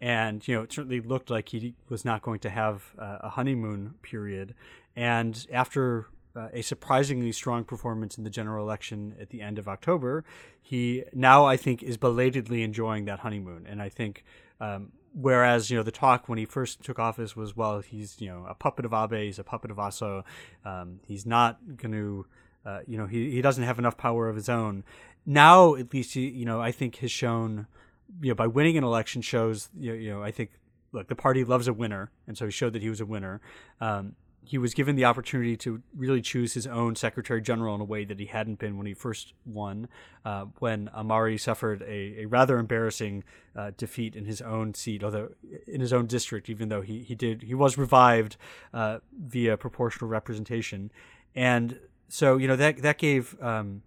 and 0.01 0.48
you 0.48 0.55
know 0.55 0.63
it 0.63 0.74
certainly 0.74 1.00
looked 1.00 1.29
like 1.29 1.50
he 1.50 1.75
was 1.89 2.03
not 2.03 2.22
going 2.22 2.39
to 2.39 2.50
have 2.50 2.94
uh, 2.98 3.20
a 3.22 3.29
honeymoon 3.29 3.96
period. 4.01 4.55
And 4.96 5.46
after 5.51 6.08
uh, 6.36 6.48
a 6.53 6.62
surprisingly 6.62 7.32
strong 7.32 7.63
performance 7.63 8.17
in 8.17 8.24
the 8.24 8.29
general 8.29 8.65
election 8.65 9.15
at 9.20 9.29
the 9.29 9.41
end 9.41 9.60
of 9.60 9.67
October, 9.67 10.24
he 10.62 11.03
now 11.13 11.46
I 11.46 11.58
think 11.58 11.84
is 11.84 11.98
belatedly 11.98 12.63
enjoying 12.63 13.05
that 13.05 13.20
honeymoon, 13.20 13.65
and 13.67 13.82
I 13.82 13.89
think. 13.89 14.24
Um, 14.60 14.94
whereas 15.17 15.70
you 15.70 15.77
know 15.77 15.84
the 15.84 15.91
talk 15.91 16.27
when 16.27 16.38
he 16.38 16.46
first 16.46 16.84
took 16.84 17.00
office 17.00 17.36
was 17.38 17.55
well 17.55 17.79
he's 17.79 18.20
you 18.20 18.27
know 18.27 18.46
a 18.50 18.53
puppet 18.53 18.84
of 18.84 18.94
Abe 18.94 19.24
he's 19.24 19.39
a 19.39 19.44
puppet 19.46 19.72
of 19.72 19.77
Aso 19.77 20.24
um, 20.65 21.00
he's 21.08 21.25
not 21.25 21.58
going 21.77 21.94
to 21.94 22.25
uh, 22.65 22.79
you 22.88 22.98
know 22.98 23.05
he, 23.05 23.31
he 23.31 23.41
doesn't 23.41 23.63
have 23.63 23.79
enough 23.79 23.98
power 23.98 24.29
of 24.29 24.36
his 24.36 24.50
own. 24.50 24.84
Now 25.25 25.75
at 25.75 25.93
least 25.93 26.13
he, 26.13 26.27
you 26.27 26.45
know 26.45 26.62
I 26.62 26.72
think 26.72 26.98
has 26.98 27.12
shown 27.12 27.67
you 28.22 28.29
know 28.29 28.36
by 28.36 28.48
winning 28.48 28.77
an 28.77 28.84
election 28.84 29.22
shows 29.22 29.69
you 29.77 29.91
know, 29.91 29.98
you 29.98 30.10
know 30.12 30.24
I 30.24 30.31
think 30.31 30.51
look 30.91 31.07
the 31.07 31.15
party 31.15 31.43
loves 31.43 31.67
a 31.67 31.74
winner 31.74 32.12
and 32.27 32.38
so 32.38 32.45
he 32.45 32.51
showed 32.51 32.74
that 32.74 32.81
he 32.81 32.89
was 32.89 33.01
a 33.01 33.05
winner. 33.05 33.41
Um, 33.81 34.15
he 34.45 34.57
was 34.57 34.74
given 34.74 34.95
the 34.95 35.05
opportunity 35.05 35.57
to 35.57 35.81
really 35.95 36.22
choose 36.22 36.53
his 36.53 36.67
own 36.67 36.95
secretary 36.95 37.41
general 37.41 37.74
in 37.74 37.81
a 37.81 37.86
way 37.86 38.05
that 38.05 38.19
he 38.19 38.27
hadn't 38.27 38.60
been 38.60 38.77
when 38.77 38.86
he 38.86 38.93
first 38.93 39.34
won, 39.45 39.88
uh, 40.24 40.45
when 40.60 40.88
Amari 40.89 41.38
suffered 41.38 41.81
a, 41.81 42.22
a 42.22 42.25
rather 42.25 42.60
embarrassing 42.60 43.24
uh, 43.55 43.72
defeat 43.75 44.15
in 44.15 44.25
his 44.25 44.41
own 44.41 44.74
seat, 44.75 45.03
although 45.03 45.29
in 45.67 45.81
his 45.81 45.91
own 45.91 46.05
district, 46.05 46.48
even 46.50 46.69
though 46.69 46.81
he, 46.81 47.00
he 47.00 47.15
did 47.15 47.43
he 47.43 47.55
was 47.55 47.77
revived 47.77 48.38
uh, 48.74 49.00
via 49.19 49.57
proportional 49.57 50.10
representation, 50.10 50.91
and 51.34 51.79
so 52.15 52.38
you 52.38 52.48
know 52.48 52.55
that 52.55 52.81
that 52.81 52.98
gave. 52.98 53.36
Um, 53.41 53.84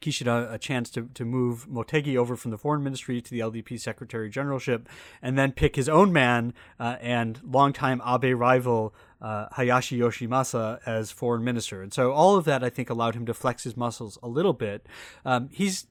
Kishida 0.00 0.52
a 0.52 0.58
chance 0.58 0.90
to, 0.90 1.08
to 1.14 1.24
move 1.24 1.66
Motegi 1.68 2.16
over 2.16 2.36
from 2.36 2.52
the 2.52 2.56
foreign 2.56 2.84
ministry 2.84 3.20
to 3.20 3.30
the 3.32 3.40
LDP 3.40 3.80
secretary 3.80 4.30
generalship, 4.30 4.88
and 5.20 5.36
then 5.36 5.50
pick 5.50 5.74
his 5.74 5.88
own 5.88 6.12
man 6.12 6.54
uh, 6.78 6.98
and 7.00 7.40
longtime 7.42 8.00
Abe 8.06 8.38
rival 8.38 8.94
uh, 9.20 9.46
Hayashi 9.50 9.98
Yoshimasa 9.98 10.78
as 10.86 11.10
foreign 11.10 11.42
minister. 11.42 11.82
And 11.82 11.92
so 11.92 12.12
all 12.12 12.36
of 12.36 12.44
that, 12.44 12.62
I 12.62 12.70
think, 12.70 12.90
allowed 12.90 13.16
him 13.16 13.26
to 13.26 13.34
flex 13.34 13.64
his 13.64 13.76
muscles 13.76 14.18
a 14.22 14.28
little 14.28 14.52
bit. 14.52 14.86
Um, 15.24 15.48
he's 15.50 15.88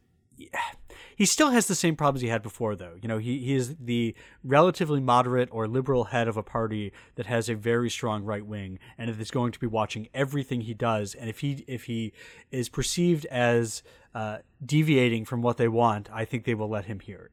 he 1.15 1.25
still 1.25 1.49
has 1.49 1.67
the 1.67 1.75
same 1.75 1.95
problems 1.95 2.21
he 2.21 2.27
had 2.27 2.43
before, 2.43 2.75
though. 2.75 2.95
You 3.01 3.07
know, 3.07 3.17
he, 3.17 3.39
he 3.39 3.53
is 3.55 3.75
the 3.77 4.15
relatively 4.43 4.99
moderate 4.99 5.49
or 5.51 5.67
liberal 5.67 6.05
head 6.05 6.27
of 6.27 6.37
a 6.37 6.43
party 6.43 6.93
that 7.15 7.25
has 7.25 7.49
a 7.49 7.55
very 7.55 7.89
strong 7.89 8.23
right 8.23 8.45
wing, 8.45 8.79
and 8.97 9.09
is 9.09 9.31
going 9.31 9.51
to 9.51 9.59
be 9.59 9.67
watching 9.67 10.09
everything 10.13 10.61
he 10.61 10.73
does. 10.73 11.15
And 11.15 11.29
if 11.29 11.39
he 11.39 11.65
if 11.67 11.85
he 11.85 12.13
is 12.51 12.69
perceived 12.69 13.25
as 13.25 13.83
uh, 14.13 14.39
deviating 14.63 15.25
from 15.25 15.41
what 15.41 15.57
they 15.57 15.67
want, 15.67 16.09
I 16.13 16.25
think 16.25 16.45
they 16.45 16.55
will 16.55 16.69
let 16.69 16.85
him 16.85 16.99
hear 16.99 17.25
it. 17.25 17.31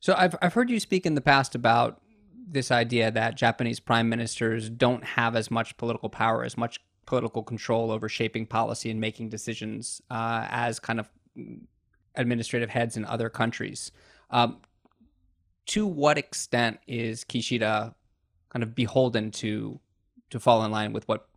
So 0.00 0.14
I've 0.16 0.36
I've 0.40 0.54
heard 0.54 0.70
you 0.70 0.78
speak 0.78 1.04
in 1.04 1.14
the 1.14 1.20
past 1.20 1.54
about 1.54 2.00
this 2.48 2.70
idea 2.70 3.10
that 3.10 3.34
Japanese 3.34 3.80
prime 3.80 4.08
ministers 4.08 4.70
don't 4.70 5.02
have 5.02 5.34
as 5.34 5.50
much 5.50 5.76
political 5.76 6.08
power, 6.08 6.44
as 6.44 6.56
much 6.56 6.78
political 7.06 7.42
control 7.42 7.90
over 7.90 8.08
shaping 8.08 8.46
policy 8.46 8.90
and 8.90 9.00
making 9.00 9.30
decisions 9.30 10.00
uh, 10.10 10.46
as 10.48 10.78
kind 10.78 11.00
of 11.00 11.08
administrative 12.16 12.70
heads 12.70 12.96
in 12.96 13.04
other 13.04 13.28
countries. 13.28 13.92
Um, 14.30 14.58
to 15.66 15.86
what 15.86 16.18
extent 16.18 16.78
is 16.86 17.24
Kishida 17.24 17.94
kind 18.48 18.62
of 18.62 18.74
beholden 18.74 19.30
to 19.32 19.80
to 20.30 20.40
fall 20.40 20.64
in 20.64 20.70
line 20.70 20.92
with 20.92 21.06
what 21.08 21.28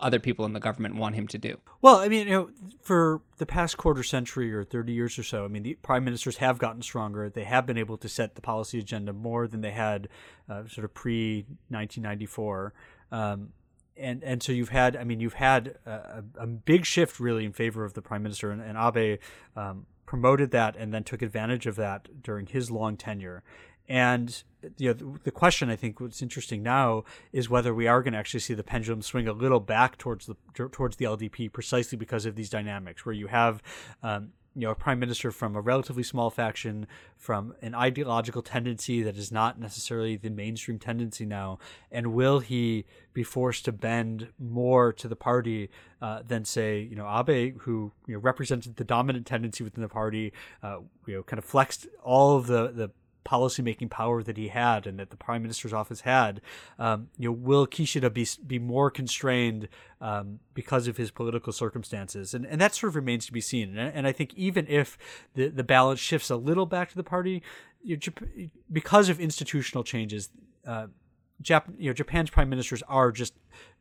other 0.00 0.18
people 0.18 0.44
in 0.44 0.52
the 0.52 0.60
government 0.60 0.94
want 0.94 1.14
him 1.14 1.26
to 1.28 1.38
do? 1.38 1.58
Well, 1.82 1.96
I 1.96 2.08
mean, 2.08 2.26
you 2.26 2.32
know, 2.32 2.50
for 2.82 3.20
the 3.38 3.46
past 3.46 3.76
quarter 3.76 4.02
century 4.02 4.52
or 4.52 4.64
30 4.64 4.92
years 4.92 5.18
or 5.18 5.22
so, 5.22 5.44
I 5.44 5.48
mean, 5.48 5.62
the 5.62 5.74
prime 5.74 6.04
ministers 6.04 6.38
have 6.38 6.58
gotten 6.58 6.82
stronger. 6.82 7.28
They 7.28 7.44
have 7.44 7.66
been 7.66 7.78
able 7.78 7.96
to 7.98 8.08
set 8.08 8.34
the 8.34 8.40
policy 8.40 8.78
agenda 8.78 9.12
more 9.12 9.46
than 9.46 9.60
they 9.60 9.72
had 9.72 10.08
uh, 10.48 10.66
sort 10.68 10.84
of 10.84 10.94
pre 10.94 11.46
1994. 11.68 12.72
Um, 13.10 13.50
and 13.98 14.22
and 14.22 14.42
so 14.42 14.52
you've 14.52 14.68
had, 14.70 14.96
I 14.96 15.04
mean, 15.04 15.20
you've 15.20 15.34
had 15.34 15.76
a, 15.86 16.22
a 16.38 16.46
big 16.46 16.84
shift 16.84 17.20
really 17.20 17.44
in 17.44 17.52
favor 17.52 17.84
of 17.84 17.94
the 17.94 18.02
prime 18.02 18.22
minister, 18.22 18.50
and, 18.50 18.62
and 18.62 18.78
Abe 18.78 19.18
um, 19.56 19.86
promoted 20.06 20.50
that 20.52 20.76
and 20.76 20.92
then 20.92 21.04
took 21.04 21.22
advantage 21.22 21.66
of 21.66 21.76
that 21.76 22.22
during 22.22 22.46
his 22.46 22.70
long 22.70 22.96
tenure. 22.96 23.42
And 23.88 24.42
you 24.76 24.88
know, 24.88 24.92
the, 24.92 25.20
the 25.24 25.30
question 25.30 25.70
I 25.70 25.76
think 25.76 25.98
what's 25.98 26.20
interesting 26.20 26.62
now 26.62 27.04
is 27.32 27.48
whether 27.48 27.74
we 27.74 27.86
are 27.86 28.02
going 28.02 28.12
to 28.12 28.18
actually 28.18 28.40
see 28.40 28.54
the 28.54 28.62
pendulum 28.62 29.00
swing 29.00 29.26
a 29.26 29.32
little 29.32 29.60
back 29.60 29.96
towards 29.96 30.26
the 30.26 30.36
towards 30.54 30.96
the 30.96 31.06
LDP 31.06 31.50
precisely 31.52 31.96
because 31.96 32.26
of 32.26 32.34
these 32.34 32.50
dynamics, 32.50 33.06
where 33.06 33.14
you 33.14 33.28
have 33.28 33.62
um, 34.02 34.32
you 34.58 34.66
know 34.66 34.72
a 34.72 34.74
prime 34.74 34.98
minister 34.98 35.30
from 35.30 35.54
a 35.54 35.60
relatively 35.60 36.02
small 36.02 36.30
faction, 36.30 36.88
from 37.16 37.54
an 37.62 37.76
ideological 37.76 38.42
tendency 38.42 39.04
that 39.04 39.16
is 39.16 39.30
not 39.30 39.60
necessarily 39.60 40.16
the 40.16 40.30
mainstream 40.30 40.80
tendency 40.80 41.24
now, 41.24 41.60
and 41.92 42.08
will 42.08 42.40
he 42.40 42.84
be 43.12 43.22
forced 43.22 43.64
to 43.66 43.72
bend 43.72 44.28
more 44.36 44.92
to 44.92 45.06
the 45.06 45.14
party 45.14 45.70
uh, 46.02 46.22
than 46.26 46.44
say 46.44 46.80
you 46.80 46.96
know 46.96 47.06
Abe, 47.06 47.56
who 47.60 47.92
you 48.08 48.14
know 48.14 48.20
represented 48.20 48.74
the 48.74 48.84
dominant 48.84 49.26
tendency 49.26 49.62
within 49.62 49.82
the 49.82 49.88
party, 49.88 50.32
uh, 50.64 50.78
you 51.06 51.14
know 51.14 51.22
kind 51.22 51.38
of 51.38 51.44
flexed 51.44 51.86
all 52.02 52.36
of 52.36 52.48
the 52.48 52.72
the 52.72 52.90
policymaking 53.28 53.90
power 53.90 54.22
that 54.22 54.36
he 54.36 54.48
had 54.48 54.86
and 54.86 54.98
that 54.98 55.10
the 55.10 55.16
prime 55.16 55.42
minister's 55.42 55.72
office 55.72 56.00
had, 56.02 56.40
um, 56.78 57.08
you 57.18 57.28
know, 57.28 57.32
will 57.32 57.66
Kishida 57.66 58.12
be 58.12 58.26
be 58.46 58.58
more 58.58 58.90
constrained 58.90 59.68
um, 60.00 60.40
because 60.54 60.88
of 60.88 60.96
his 60.96 61.10
political 61.10 61.52
circumstances? 61.52 62.34
And 62.34 62.46
and 62.46 62.60
that 62.60 62.74
sort 62.74 62.88
of 62.88 62.96
remains 62.96 63.26
to 63.26 63.32
be 63.32 63.40
seen. 63.40 63.76
And, 63.76 63.94
and 63.94 64.06
I 64.06 64.12
think 64.12 64.34
even 64.34 64.66
if 64.68 64.96
the 65.34 65.48
the 65.48 65.64
balance 65.64 66.00
shifts 66.00 66.30
a 66.30 66.36
little 66.36 66.66
back 66.66 66.88
to 66.90 66.96
the 66.96 67.04
party, 67.04 67.42
you 67.82 67.96
know, 67.96 68.48
because 68.72 69.08
of 69.08 69.20
institutional 69.20 69.84
changes. 69.84 70.30
Uh, 70.66 70.88
Jap- 71.40 71.72
you 71.78 71.88
know, 71.88 71.94
Japan's 71.94 72.30
prime 72.30 72.48
ministers 72.48 72.82
are 72.88 73.12
just 73.12 73.32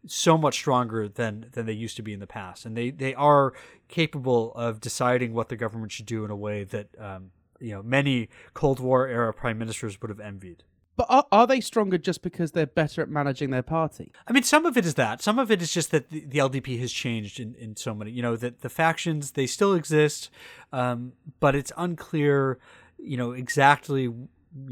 so 0.05 0.37
much 0.37 0.53
stronger 0.53 1.09
than 1.09 1.47
than 1.53 1.65
they 1.65 1.73
used 1.73 1.95
to 1.95 2.03
be 2.03 2.13
in 2.13 2.19
the 2.19 2.27
past, 2.27 2.67
and 2.67 2.77
they 2.77 2.91
they 2.91 3.15
are 3.15 3.53
capable 3.87 4.53
of 4.53 4.79
deciding 4.79 5.33
what 5.33 5.49
the 5.49 5.55
government 5.55 5.91
should 5.91 6.05
do 6.05 6.23
in 6.23 6.29
a 6.29 6.35
way 6.35 6.63
that 6.65 6.87
um, 6.99 7.31
you 7.59 7.71
know 7.71 7.83
many 7.83 8.29
Cold 8.53 8.79
War 8.79 9.07
era 9.07 9.33
prime 9.33 9.57
ministers 9.57 10.01
would 10.01 10.09
have 10.09 10.19
envied. 10.19 10.63
But 10.97 11.05
are, 11.09 11.25
are 11.31 11.45
they 11.45 11.61
stronger 11.61 11.99
just 11.99 12.23
because 12.23 12.51
they're 12.51 12.65
better 12.65 13.03
at 13.03 13.09
managing 13.09 13.51
their 13.51 13.61
party? 13.61 14.11
I 14.27 14.33
mean, 14.33 14.41
some 14.41 14.65
of 14.65 14.77
it 14.77 14.85
is 14.85 14.95
that. 14.95 15.21
Some 15.21 15.37
of 15.37 15.51
it 15.51 15.61
is 15.61 15.71
just 15.71 15.91
that 15.91 16.09
the, 16.09 16.25
the 16.25 16.39
LDP 16.39 16.79
has 16.79 16.91
changed 16.91 17.39
in, 17.39 17.53
in 17.53 17.75
so 17.75 17.93
many. 17.93 18.09
You 18.09 18.23
know, 18.23 18.35
that 18.35 18.61
the 18.61 18.69
factions 18.69 19.31
they 19.31 19.45
still 19.45 19.75
exist, 19.75 20.31
um, 20.73 21.13
but 21.39 21.55
it's 21.55 21.71
unclear. 21.77 22.57
You 22.97 23.17
know 23.17 23.31
exactly 23.31 24.03
you 24.03 24.27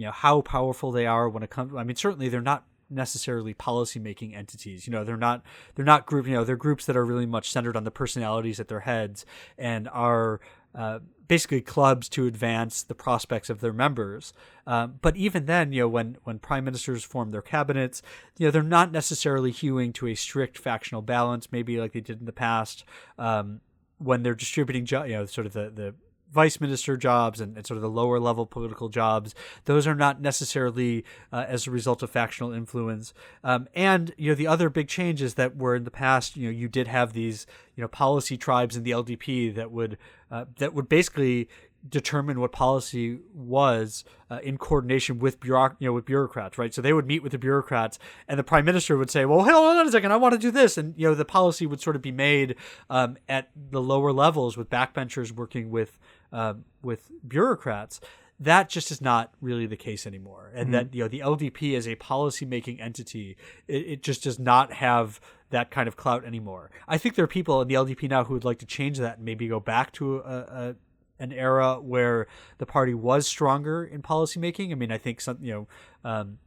know 0.05 0.11
how 0.11 0.41
powerful 0.41 0.91
they 0.91 1.05
are 1.05 1.29
when 1.29 1.43
it 1.43 1.51
comes. 1.51 1.73
I 1.75 1.83
mean, 1.83 1.95
certainly 1.95 2.27
they're 2.27 2.41
not 2.41 2.65
necessarily 2.89 3.51
policy 3.51 3.99
making 3.99 4.35
entities 4.35 4.85
you 4.85 4.91
know 4.93 5.03
they're 5.03 5.17
not 5.17 5.41
they're 5.73 5.83
not 5.83 6.05
group 6.05 6.27
you 6.27 6.33
know 6.33 6.43
they're 6.43 6.55
groups 6.55 6.85
that 6.85 6.95
are 6.95 7.03
really 7.03 7.25
much 7.25 7.49
centered 7.49 7.75
on 7.75 7.83
the 7.83 7.89
personalities 7.89 8.59
at 8.59 8.67
their 8.67 8.81
heads 8.81 9.25
and 9.57 9.89
are 9.89 10.39
uh, 10.75 10.99
basically 11.27 11.61
clubs 11.61 12.09
to 12.09 12.27
advance 12.27 12.83
the 12.83 12.95
prospects 12.95 13.49
of 13.49 13.59
their 13.59 13.73
members. 13.73 14.33
Um, 14.67 14.99
but 15.01 15.15
even 15.15 15.45
then, 15.45 15.71
you 15.71 15.81
know, 15.81 15.89
when 15.89 16.17
when 16.23 16.39
prime 16.39 16.65
ministers 16.65 17.03
form 17.03 17.31
their 17.31 17.41
cabinets, 17.41 18.01
you 18.37 18.47
know, 18.47 18.51
they're 18.51 18.63
not 18.63 18.91
necessarily 18.91 19.51
hewing 19.51 19.93
to 19.93 20.07
a 20.07 20.15
strict 20.15 20.57
factional 20.57 21.01
balance, 21.01 21.51
maybe 21.51 21.79
like 21.79 21.93
they 21.93 22.01
did 22.01 22.19
in 22.19 22.25
the 22.25 22.31
past. 22.31 22.83
Um, 23.17 23.61
when 23.97 24.23
they're 24.23 24.35
distributing, 24.35 24.85
you 24.85 25.15
know, 25.15 25.25
sort 25.25 25.47
of 25.47 25.53
the 25.53 25.69
the 25.69 25.95
vice 26.31 26.59
minister 26.59 26.97
jobs 26.97 27.39
and, 27.39 27.55
and, 27.55 27.65
sort 27.65 27.77
of 27.77 27.81
the 27.81 27.89
lower 27.89 28.19
level 28.19 28.45
political 28.45 28.89
jobs. 28.89 29.33
Those 29.65 29.87
are 29.87 29.95
not 29.95 30.21
necessarily 30.21 31.05
uh, 31.31 31.45
as 31.47 31.67
a 31.67 31.71
result 31.71 32.03
of 32.03 32.09
factional 32.09 32.51
influence. 32.51 33.13
Um, 33.43 33.67
and 33.73 34.13
you 34.17 34.31
know 34.31 34.35
the 34.35 34.47
other 34.47 34.69
big 34.69 34.87
changes 34.87 35.35
that 35.35 35.55
were 35.55 35.75
in 35.75 35.83
the 35.83 35.91
past. 35.91 36.35
You 36.35 36.47
know 36.47 36.57
you 36.57 36.67
did 36.67 36.87
have 36.87 37.13
these 37.13 37.45
you 37.75 37.81
know 37.81 37.87
policy 37.87 38.37
tribes 38.37 38.75
in 38.75 38.83
the 38.83 38.91
LDP 38.91 39.53
that 39.55 39.71
would 39.71 39.97
uh, 40.31 40.45
that 40.57 40.73
would 40.73 40.89
basically 40.89 41.47
determine 41.87 42.39
what 42.39 42.51
policy 42.51 43.19
was 43.33 44.03
uh, 44.29 44.39
in 44.43 44.57
coordination 44.57 45.19
with 45.19 45.39
bureauc- 45.39 45.75
you 45.79 45.87
know 45.87 45.93
with 45.93 46.05
bureaucrats 46.05 46.57
right 46.57 46.73
so 46.73 46.81
they 46.81 46.93
would 46.93 47.05
meet 47.05 47.21
with 47.21 47.31
the 47.31 47.37
bureaucrats 47.37 47.99
and 48.27 48.39
the 48.39 48.43
prime 48.43 48.65
minister 48.65 48.97
would 48.97 49.11
say 49.11 49.25
well 49.25 49.43
hold 49.43 49.77
on 49.77 49.87
a 49.87 49.91
second 49.91 50.11
i 50.11 50.15
want 50.15 50.33
to 50.33 50.39
do 50.39 50.51
this 50.51 50.77
and 50.77 50.93
you 50.97 51.07
know 51.07 51.13
the 51.13 51.25
policy 51.25 51.65
would 51.65 51.81
sort 51.81 51.95
of 51.95 52.01
be 52.01 52.11
made 52.11 52.55
um, 52.89 53.17
at 53.29 53.49
the 53.71 53.81
lower 53.81 54.11
levels 54.11 54.57
with 54.57 54.69
backbenchers 54.69 55.31
working 55.31 55.69
with 55.69 55.99
uh, 56.35 56.55
with 56.81 57.11
bureaucrats. 57.27 57.99
That 58.37 58.67
just 58.67 58.91
is 58.91 58.99
not 58.99 59.31
really 59.39 59.65
the 59.65 59.77
case 59.77 60.05
anymore, 60.05 60.51
and 60.53 60.65
mm-hmm. 60.65 60.71
that 60.73 60.93
you 60.93 61.03
know 61.03 61.07
the 61.07 61.19
LDP 61.21 61.77
as 61.77 61.87
a 61.87 61.95
policy 61.95 62.45
making 62.45 62.81
entity, 62.81 63.37
it, 63.67 63.87
it 63.87 64.03
just 64.03 64.23
does 64.23 64.37
not 64.37 64.73
have 64.73 65.21
that 65.51 65.71
kind 65.71 65.87
of 65.87 65.95
clout 65.95 66.25
anymore. 66.25 66.69
I 66.85 66.97
think 66.97 67.15
there 67.15 67.23
are 67.23 67.29
people 67.29 67.61
in 67.61 67.69
the 67.69 67.75
LDP 67.75 68.09
now 68.09 68.25
who 68.25 68.33
would 68.33 68.43
like 68.43 68.59
to 68.59 68.65
change 68.65 68.97
that 68.97 69.17
and 69.17 69.25
maybe 69.25 69.47
go 69.47 69.61
back 69.61 69.93
to 69.93 70.17
a, 70.17 70.19
a 70.19 70.75
an 71.19 71.31
era 71.31 71.79
where 71.81 72.27
the 72.57 72.65
party 72.65 72.93
was 72.93 73.27
stronger 73.27 73.83
in 73.83 74.01
policymaking. 74.01 74.71
I 74.71 74.75
mean, 74.75 74.91
I 74.91 74.97
think 74.97 75.21
some, 75.21 75.37
you 75.41 75.53
know, 75.53 75.67
um, 76.09 76.37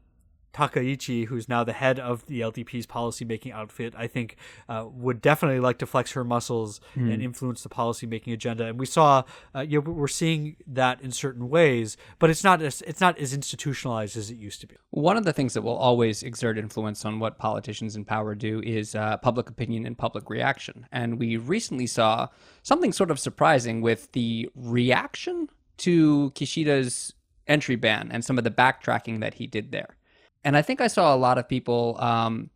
Takaichi, 0.58 1.26
who's 1.26 1.48
now 1.48 1.62
the 1.62 1.72
head 1.72 2.00
of 2.00 2.26
the 2.26 2.40
LDP's 2.40 2.86
policymaking 2.86 3.52
outfit, 3.52 3.94
I 3.96 4.08
think 4.08 4.36
uh, 4.68 4.86
would 4.90 5.20
definitely 5.20 5.60
like 5.60 5.78
to 5.78 5.86
flex 5.86 6.12
her 6.12 6.24
muscles 6.24 6.80
mm. 6.96 7.12
and 7.12 7.22
influence 7.22 7.62
the 7.62 7.68
policymaking 7.68 8.32
agenda. 8.32 8.64
And 8.66 8.80
we 8.80 8.86
saw, 8.86 9.22
uh, 9.54 9.60
you 9.60 9.80
know, 9.80 9.92
we're 9.92 10.08
seeing 10.08 10.56
that 10.66 11.00
in 11.00 11.12
certain 11.12 11.48
ways, 11.48 11.96
but 12.18 12.28
it's 12.28 12.42
not 12.42 12.60
as, 12.60 12.82
it's 12.82 13.00
not 13.00 13.16
as 13.18 13.32
institutionalized 13.32 14.16
as 14.16 14.30
it 14.30 14.36
used 14.36 14.60
to 14.62 14.66
be. 14.66 14.74
One 14.90 15.16
of 15.16 15.24
the 15.24 15.32
things 15.32 15.54
that 15.54 15.62
will 15.62 15.76
always 15.76 16.24
exert 16.24 16.58
influence 16.58 17.04
on 17.04 17.20
what 17.20 17.38
politicians 17.38 17.94
in 17.94 18.04
power 18.04 18.34
do 18.34 18.60
is 18.64 18.96
uh, 18.96 19.16
public 19.18 19.48
opinion 19.48 19.86
and 19.86 19.96
public 19.96 20.28
reaction. 20.28 20.86
And 20.90 21.20
we 21.20 21.36
recently 21.36 21.86
saw 21.86 22.28
something 22.64 22.92
sort 22.92 23.12
of 23.12 23.20
surprising 23.20 23.80
with 23.80 24.10
the 24.10 24.50
reaction 24.56 25.50
to 25.78 26.32
Kishida's 26.34 27.14
entry 27.46 27.76
ban 27.76 28.10
and 28.12 28.24
some 28.24 28.38
of 28.38 28.44
the 28.44 28.50
backtracking 28.50 29.20
that 29.20 29.34
he 29.34 29.46
did 29.46 29.70
there 29.70 29.97
and 30.44 30.56
I 30.56 30.62
think 30.62 30.80
I 30.80 30.86
saw 30.86 31.14
a 31.14 31.16
lot 31.16 31.38
of 31.38 31.48
people 31.48 31.96
um, 32.00 32.50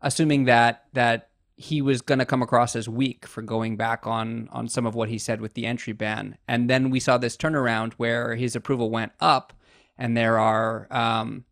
assuming 0.00 0.44
that 0.44 0.84
that 0.92 1.30
he 1.56 1.82
was 1.82 2.02
going 2.02 2.20
to 2.20 2.24
come 2.24 2.40
across 2.40 2.76
as 2.76 2.88
weak 2.88 3.26
for 3.26 3.42
going 3.42 3.76
back 3.76 4.06
on 4.06 4.48
on 4.52 4.68
some 4.68 4.86
of 4.86 4.94
what 4.94 5.08
he 5.08 5.18
said 5.18 5.40
with 5.40 5.54
the 5.54 5.66
entry 5.66 5.92
ban, 5.92 6.38
and 6.46 6.70
then 6.70 6.90
we 6.90 7.00
saw 7.00 7.18
this 7.18 7.36
turnaround 7.36 7.94
where 7.94 8.36
his 8.36 8.54
approval 8.54 8.90
went 8.90 9.12
up, 9.20 9.52
and 9.96 10.16
there 10.16 10.38
are 10.38 10.86
um, 10.90 11.44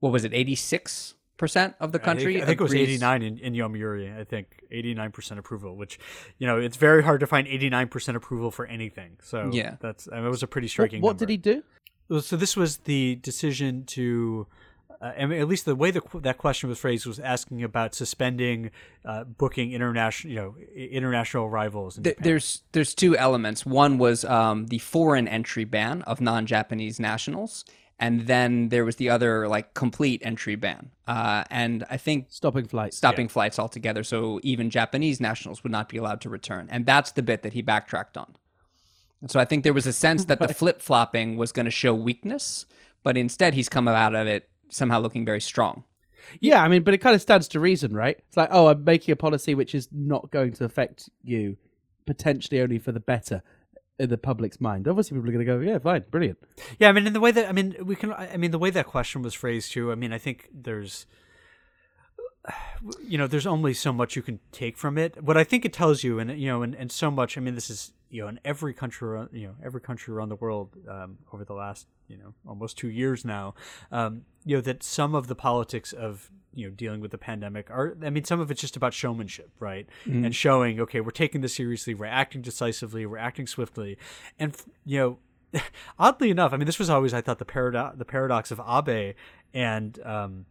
what 0.00 0.12
was 0.12 0.24
it, 0.24 0.34
eighty 0.34 0.54
six 0.54 1.14
percent 1.36 1.74
of 1.80 1.92
the 1.92 1.98
country. 1.98 2.36
I 2.36 2.38
think, 2.40 2.42
I 2.42 2.46
think 2.46 2.60
it 2.60 2.62
was 2.62 2.74
eighty 2.74 2.98
nine 2.98 3.22
in, 3.22 3.38
in 3.38 3.54
Yomiuri. 3.54 4.18
I 4.18 4.24
think 4.24 4.62
eighty 4.70 4.94
nine 4.94 5.12
percent 5.12 5.40
approval, 5.40 5.76
which 5.76 5.98
you 6.38 6.46
know 6.46 6.58
it's 6.58 6.76
very 6.76 7.02
hard 7.02 7.20
to 7.20 7.26
find 7.26 7.48
eighty 7.48 7.70
nine 7.70 7.88
percent 7.88 8.16
approval 8.16 8.50
for 8.50 8.66
anything. 8.66 9.16
So 9.22 9.50
yeah, 9.52 9.76
that's 9.80 10.08
I 10.12 10.16
mean, 10.16 10.26
it 10.26 10.30
was 10.30 10.42
a 10.42 10.46
pretty 10.46 10.68
striking. 10.68 11.00
What, 11.00 11.10
what 11.10 11.18
did 11.18 11.30
he 11.30 11.36
do? 11.38 11.62
So 12.10 12.36
this 12.36 12.56
was 12.56 12.78
the 12.78 13.16
decision 13.16 13.84
to, 13.86 14.46
uh, 15.00 15.12
I 15.18 15.24
mean, 15.24 15.40
at 15.40 15.48
least 15.48 15.64
the 15.64 15.74
way 15.74 15.90
the, 15.90 16.02
that 16.20 16.36
question 16.36 16.68
was 16.68 16.78
phrased 16.78 17.06
was 17.06 17.18
asking 17.18 17.62
about 17.62 17.94
suspending 17.94 18.70
uh, 19.04 19.24
booking 19.24 19.72
international, 19.72 20.30
you 20.32 20.38
know, 20.38 20.54
international 20.76 21.46
arrivals. 21.46 21.98
Th- 22.02 22.16
there's 22.20 22.62
there's 22.72 22.94
two 22.94 23.16
elements. 23.16 23.64
One 23.64 23.96
was 23.96 24.24
um, 24.24 24.66
the 24.66 24.78
foreign 24.78 25.26
entry 25.26 25.64
ban 25.64 26.02
of 26.02 26.20
non-Japanese 26.20 27.00
nationals, 27.00 27.64
and 27.98 28.26
then 28.26 28.68
there 28.68 28.84
was 28.84 28.96
the 28.96 29.08
other 29.08 29.48
like 29.48 29.72
complete 29.72 30.20
entry 30.24 30.56
ban. 30.56 30.90
Uh, 31.08 31.44
and 31.50 31.84
I 31.88 31.96
think 31.96 32.26
stopping 32.28 32.66
flights, 32.66 32.98
stopping 32.98 33.26
yeah. 33.26 33.32
flights 33.32 33.58
altogether. 33.58 34.04
So 34.04 34.40
even 34.42 34.68
Japanese 34.68 35.20
nationals 35.20 35.62
would 35.62 35.72
not 35.72 35.88
be 35.88 35.96
allowed 35.96 36.20
to 36.20 36.28
return, 36.28 36.68
and 36.70 36.84
that's 36.84 37.12
the 37.12 37.22
bit 37.22 37.42
that 37.42 37.54
he 37.54 37.62
backtracked 37.62 38.18
on. 38.18 38.36
And 39.24 39.30
so 39.30 39.40
I 39.40 39.46
think 39.46 39.64
there 39.64 39.72
was 39.72 39.86
a 39.86 39.92
sense 39.94 40.26
that 40.26 40.38
the 40.38 40.52
flip 40.52 40.82
flopping 40.82 41.38
was 41.38 41.50
going 41.50 41.64
to 41.64 41.70
show 41.70 41.94
weakness, 41.94 42.66
but 43.02 43.16
instead 43.16 43.54
he's 43.54 43.70
come 43.70 43.88
out 43.88 44.14
of 44.14 44.26
it 44.26 44.50
somehow 44.68 45.00
looking 45.00 45.24
very 45.24 45.40
strong. 45.40 45.84
Yeah, 46.40 46.62
I 46.62 46.68
mean, 46.68 46.82
but 46.82 46.92
it 46.92 46.98
kind 46.98 47.14
of 47.14 47.22
stands 47.22 47.48
to 47.48 47.58
reason, 47.58 47.94
right? 47.94 48.18
It's 48.28 48.36
like, 48.36 48.50
oh, 48.52 48.66
I'm 48.66 48.84
making 48.84 49.12
a 49.14 49.16
policy 49.16 49.54
which 49.54 49.74
is 49.74 49.88
not 49.90 50.30
going 50.30 50.52
to 50.52 50.66
affect 50.66 51.08
you, 51.22 51.56
potentially 52.04 52.60
only 52.60 52.78
for 52.78 52.92
the 52.92 53.00
better 53.00 53.42
in 53.98 54.10
the 54.10 54.18
public's 54.18 54.60
mind. 54.60 54.86
Obviously, 54.86 55.16
people 55.16 55.30
are 55.30 55.32
going 55.32 55.46
to 55.46 55.52
go, 55.52 55.58
yeah, 55.58 55.78
fine, 55.78 56.04
brilliant. 56.10 56.36
Yeah, 56.78 56.90
I 56.90 56.92
mean, 56.92 57.06
in 57.06 57.14
the 57.14 57.20
way 57.20 57.30
that 57.30 57.48
I 57.48 57.52
mean, 57.52 57.76
we 57.82 57.96
can. 57.96 58.12
I 58.12 58.36
mean, 58.36 58.50
the 58.50 58.58
way 58.58 58.68
that 58.68 58.84
question 58.84 59.22
was 59.22 59.32
phrased 59.32 59.72
too. 59.72 59.90
I 59.90 59.94
mean, 59.94 60.12
I 60.12 60.18
think 60.18 60.50
there's 60.52 61.06
you 63.02 63.16
know 63.16 63.26
there's 63.26 63.46
only 63.46 63.72
so 63.72 63.90
much 63.90 64.16
you 64.16 64.22
can 64.22 64.38
take 64.52 64.76
from 64.76 64.98
it 64.98 65.22
what 65.22 65.34
i 65.34 65.42
think 65.42 65.64
it 65.64 65.72
tells 65.72 66.04
you 66.04 66.18
and 66.18 66.38
you 66.38 66.46
know 66.46 66.62
and, 66.62 66.74
and 66.74 66.92
so 66.92 67.10
much 67.10 67.38
i 67.38 67.40
mean 67.40 67.54
this 67.54 67.70
is 67.70 67.92
you 68.14 68.22
know 68.22 68.28
in 68.28 68.38
every 68.44 68.72
country 68.72 69.08
around, 69.08 69.28
you 69.32 69.48
know 69.48 69.54
every 69.64 69.80
country 69.80 70.14
around 70.14 70.28
the 70.28 70.36
world 70.36 70.76
um, 70.88 71.18
over 71.32 71.44
the 71.44 71.52
last 71.52 71.88
you 72.06 72.16
know 72.16 72.32
almost 72.46 72.78
two 72.78 72.88
years 72.88 73.24
now 73.24 73.54
um, 73.90 74.22
you 74.44 74.56
know 74.56 74.60
that 74.60 74.84
some 74.84 75.16
of 75.16 75.26
the 75.26 75.34
politics 75.34 75.92
of 75.92 76.30
you 76.54 76.68
know 76.68 76.70
dealing 76.70 77.00
with 77.00 77.10
the 77.10 77.18
pandemic 77.18 77.68
are 77.70 77.96
i 78.04 78.10
mean 78.10 78.22
some 78.22 78.38
of 78.38 78.52
it's 78.52 78.60
just 78.60 78.76
about 78.76 78.94
showmanship 78.94 79.50
right 79.58 79.88
mm-hmm. 80.06 80.24
and 80.24 80.36
showing 80.36 80.78
okay 80.78 81.00
we're 81.00 81.10
taking 81.10 81.40
this 81.40 81.56
seriously 81.56 81.92
we're 81.92 82.06
acting 82.06 82.40
decisively 82.40 83.04
we're 83.04 83.18
acting 83.18 83.48
swiftly 83.48 83.98
and 84.38 84.56
you 84.86 85.18
know 85.52 85.60
oddly 85.98 86.30
enough 86.30 86.52
i 86.52 86.56
mean 86.56 86.66
this 86.66 86.78
was 86.78 86.88
always 86.88 87.12
i 87.12 87.20
thought 87.20 87.40
the 87.40 87.44
paradox 87.44 87.98
the 87.98 88.04
paradox 88.04 88.52
of 88.52 88.60
abe 88.60 89.16
and 89.52 89.98
um, 90.04 90.46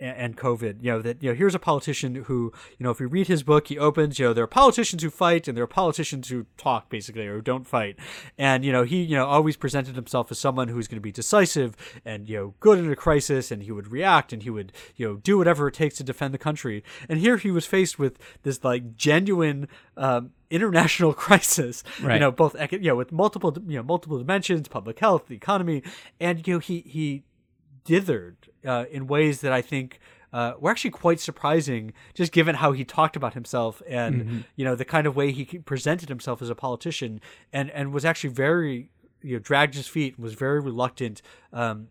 and 0.00 0.36
COVID. 0.36 0.82
You 0.82 0.92
know 0.92 1.02
that 1.02 1.22
you 1.22 1.30
know 1.30 1.34
here's 1.34 1.54
a 1.54 1.58
politician 1.58 2.14
who 2.14 2.52
you 2.78 2.84
know 2.84 2.90
if 2.90 3.00
you 3.00 3.06
read 3.06 3.28
his 3.28 3.42
book, 3.42 3.68
he 3.68 3.78
opens 3.78 4.18
you 4.18 4.26
know 4.26 4.32
there 4.32 4.44
are 4.44 4.48
politicians 4.48 5.02
who 5.02 5.10
fight 5.10 5.46
and 5.46 5.56
there 5.56 5.64
are 5.64 5.68
politicians 5.68 6.28
who 6.28 6.46
talk 6.56 6.88
basically 6.88 7.26
or 7.26 7.36
who 7.36 7.42
don't 7.42 7.66
fight, 7.66 7.96
and 8.38 8.64
you 8.64 8.72
know 8.72 8.82
he 8.82 9.02
you 9.02 9.16
know 9.16 9.26
always 9.26 9.56
presented 9.56 9.94
himself 9.94 10.30
as 10.30 10.38
someone 10.38 10.68
who's 10.68 10.88
going 10.88 10.96
to 10.96 11.02
be 11.02 11.12
decisive 11.12 11.76
and 12.04 12.28
you 12.28 12.36
know 12.36 12.54
good 12.60 12.78
in 12.78 12.90
a 12.90 12.96
crisis 12.96 13.50
and 13.50 13.62
he 13.62 13.72
would 13.72 13.92
react 13.92 14.32
and 14.32 14.42
he 14.42 14.50
would 14.50 14.72
you 14.96 15.06
know 15.06 15.16
do 15.16 15.38
whatever 15.38 15.68
it 15.68 15.74
takes 15.74 15.96
to 15.96 16.04
defend 16.04 16.32
the 16.32 16.38
country. 16.38 16.82
And 17.08 17.20
here 17.20 17.36
he 17.36 17.50
was 17.50 17.66
faced 17.66 17.98
with 17.98 18.18
this 18.42 18.64
like 18.64 18.96
genuine. 18.96 19.68
Um, 19.96 20.32
international 20.50 21.12
crisis. 21.14 21.84
Right. 22.02 22.14
You 22.14 22.20
know, 22.20 22.32
both 22.32 22.56
you 22.72 22.78
know 22.80 22.96
with 22.96 23.12
multiple 23.12 23.56
you 23.68 23.76
know 23.76 23.82
multiple 23.84 24.18
dimensions, 24.18 24.66
public 24.66 24.98
health, 24.98 25.26
the 25.28 25.36
economy, 25.36 25.82
and 26.18 26.44
you 26.46 26.54
know 26.54 26.58
he 26.58 26.80
he 26.80 27.22
dithered 27.84 28.34
uh, 28.66 28.84
in 28.90 29.06
ways 29.06 29.40
that 29.42 29.52
I 29.52 29.62
think. 29.62 30.00
Uh, 30.32 30.54
were 30.60 30.70
actually 30.70 30.92
quite 30.92 31.18
surprising, 31.18 31.92
just 32.14 32.30
given 32.30 32.54
how 32.54 32.70
he 32.70 32.84
talked 32.84 33.16
about 33.16 33.34
himself 33.34 33.82
and 33.88 34.44
you 34.54 34.64
know 34.64 34.76
the 34.76 34.84
kind 34.84 35.08
of 35.08 35.16
way 35.16 35.32
he 35.32 35.44
presented 35.44 36.08
himself 36.08 36.40
as 36.40 36.48
a 36.48 36.54
politician, 36.54 37.20
and 37.52 37.68
and 37.72 37.92
was 37.92 38.04
actually 38.04 38.30
very 38.30 38.90
you 39.22 39.32
know 39.32 39.38
dragged 39.40 39.74
his 39.74 39.88
feet 39.88 40.14
and 40.14 40.22
was 40.22 40.34
very 40.34 40.60
reluctant 40.60 41.20
um, 41.52 41.88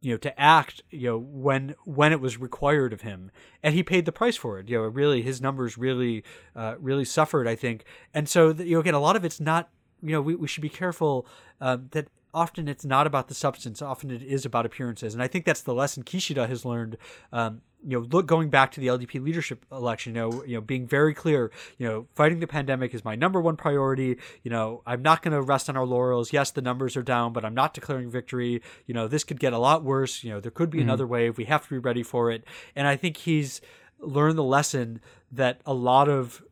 you 0.00 0.12
know 0.12 0.16
to 0.16 0.40
act 0.40 0.82
you 0.90 1.08
know 1.08 1.18
when 1.18 1.74
when 1.84 2.12
it 2.12 2.20
was 2.20 2.38
required 2.38 2.92
of 2.92 3.00
him. 3.00 3.30
And 3.62 3.74
he 3.74 3.82
paid 3.82 4.04
the 4.04 4.12
price 4.12 4.36
for 4.36 4.58
it. 4.58 4.68
You 4.68 4.78
know 4.78 4.84
really 4.84 5.22
his 5.22 5.40
numbers 5.40 5.76
really 5.76 6.22
uh, 6.54 6.76
really 6.78 7.04
suffered 7.04 7.48
i 7.48 7.56
think. 7.56 7.84
And 8.14 8.28
so 8.28 8.50
you 8.50 8.74
know 8.74 8.80
again 8.80 8.94
a 8.94 9.00
lot 9.00 9.16
of 9.16 9.24
it's 9.24 9.40
not 9.40 9.68
you 10.02 10.12
know 10.12 10.22
we, 10.22 10.34
we 10.34 10.48
should 10.48 10.62
be 10.62 10.68
careful 10.68 11.26
um, 11.60 11.88
that 11.90 12.08
often 12.32 12.68
it's 12.68 12.84
not 12.84 13.06
about 13.06 13.28
the 13.28 13.34
substance 13.34 13.82
often 13.82 14.10
it 14.10 14.22
is 14.22 14.44
about 14.44 14.66
appearances 14.66 15.14
and 15.14 15.22
i 15.22 15.26
think 15.26 15.44
that's 15.44 15.62
the 15.62 15.74
lesson 15.74 16.02
kishida 16.02 16.48
has 16.48 16.64
learned 16.64 16.96
um, 17.32 17.62
you 17.86 17.98
know, 17.98 18.06
look 18.10 18.26
going 18.26 18.50
back 18.50 18.72
to 18.72 18.80
the 18.80 18.88
LDP 18.88 19.22
leadership 19.22 19.64
election, 19.72 20.14
you 20.14 20.20
know, 20.20 20.44
you 20.44 20.54
know, 20.54 20.60
being 20.60 20.86
very 20.86 21.14
clear, 21.14 21.50
you 21.78 21.88
know, 21.88 22.06
fighting 22.14 22.40
the 22.40 22.46
pandemic 22.46 22.94
is 22.94 23.04
my 23.04 23.14
number 23.14 23.40
one 23.40 23.56
priority. 23.56 24.18
You 24.42 24.50
know, 24.50 24.82
I'm 24.86 25.02
not 25.02 25.22
going 25.22 25.32
to 25.32 25.40
rest 25.40 25.68
on 25.68 25.76
our 25.76 25.86
laurels. 25.86 26.32
Yes, 26.32 26.50
the 26.50 26.62
numbers 26.62 26.96
are 26.96 27.02
down, 27.02 27.32
but 27.32 27.44
I'm 27.44 27.54
not 27.54 27.72
declaring 27.72 28.10
victory. 28.10 28.62
You 28.86 28.94
know, 28.94 29.08
this 29.08 29.24
could 29.24 29.40
get 29.40 29.52
a 29.52 29.58
lot 29.58 29.82
worse. 29.82 30.22
You 30.22 30.30
know, 30.30 30.40
there 30.40 30.50
could 30.50 30.70
be 30.70 30.80
another 30.80 31.06
wave. 31.06 31.38
We 31.38 31.44
have 31.46 31.64
to 31.64 31.70
be 31.70 31.78
ready 31.78 32.02
for 32.02 32.30
it. 32.30 32.44
And 32.76 32.86
I 32.86 32.96
think 32.96 33.18
he's 33.18 33.60
learned 33.98 34.36
the 34.36 34.44
lesson 34.44 35.00
that 35.32 35.60
a 35.64 35.74
lot 35.74 36.08
of 36.08 36.42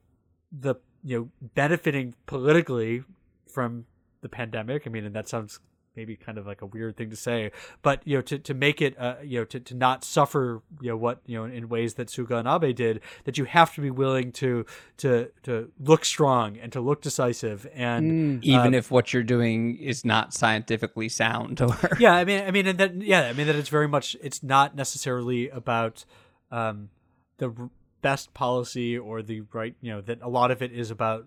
the 0.51 0.77
you 1.05 1.19
know 1.19 1.49
benefiting 1.55 2.15
politically 2.27 3.05
from 3.47 3.85
the 4.21 4.29
pandemic. 4.29 4.87
I 4.87 4.91
mean, 4.91 5.05
and 5.05 5.15
that 5.15 5.29
sounds 5.29 5.61
maybe 5.99 6.15
kind 6.15 6.39
of 6.39 6.47
like 6.47 6.63
a 6.63 6.67
weird 6.67 6.97
thing 6.97 7.11
to 7.11 7.17
say, 7.17 7.51
but 7.83 8.01
you 8.05 8.17
know, 8.17 8.23
to, 8.23 8.39
to 8.39 8.55
make 8.55 8.81
it, 8.81 8.97
uh, 9.01 9.17
you 9.23 9.41
know, 9.41 9.45
to, 9.45 9.59
to 9.59 9.75
not 9.75 10.05
suffer, 10.05 10.63
you 10.81 10.91
know, 10.91 10.97
what 10.97 11.21
you 11.27 11.37
know, 11.37 11.45
in 11.45 11.69
ways 11.69 11.95
that 11.95 12.07
Suga 12.07 12.39
and 12.39 12.47
Abe 12.47 12.75
did, 12.75 13.01
that 13.25 13.37
you 13.37 13.45
have 13.45 13.75
to 13.75 13.81
be 13.81 13.91
willing 13.91 14.31
to 14.33 14.65
to 14.99 15.31
to 15.43 15.73
look 15.81 16.05
strong 16.05 16.57
and 16.57 16.71
to 16.73 16.81
look 16.81 17.03
decisive, 17.03 17.67
and 17.75 18.45
Even 18.45 18.75
if 18.75 18.93
what 18.93 19.13
you're 19.13 19.25
doing 19.25 19.77
is 19.77 20.05
not 20.05 20.33
scientifically 20.33 21.09
sound 21.09 21.61
or 21.61 21.77
yeah, 21.99 22.15
I 22.15 22.25
mean, 22.25 22.45
I 22.45 22.53
mean, 22.53 22.69
and 22.69 22.79
that 22.79 22.95
yeah, 23.03 23.23
I 23.23 23.33
mean 23.33 23.49
that 23.49 23.57
it's 23.57 23.69
very 23.69 23.89
much 23.89 24.17
it's 24.23 24.43
not 24.43 24.77
necessarily 24.77 25.49
about 25.49 26.05
um, 26.53 26.91
the 27.39 27.71
best 28.03 28.33
policy 28.35 28.97
or 28.97 29.23
the 29.23 29.43
right, 29.53 29.75
you 29.81 29.91
know, 29.91 30.01
that 30.03 30.23
a 30.23 30.29
lot 30.29 30.53
of 30.53 30.63
it 30.63 30.73
is 30.73 30.93
about 30.93 31.27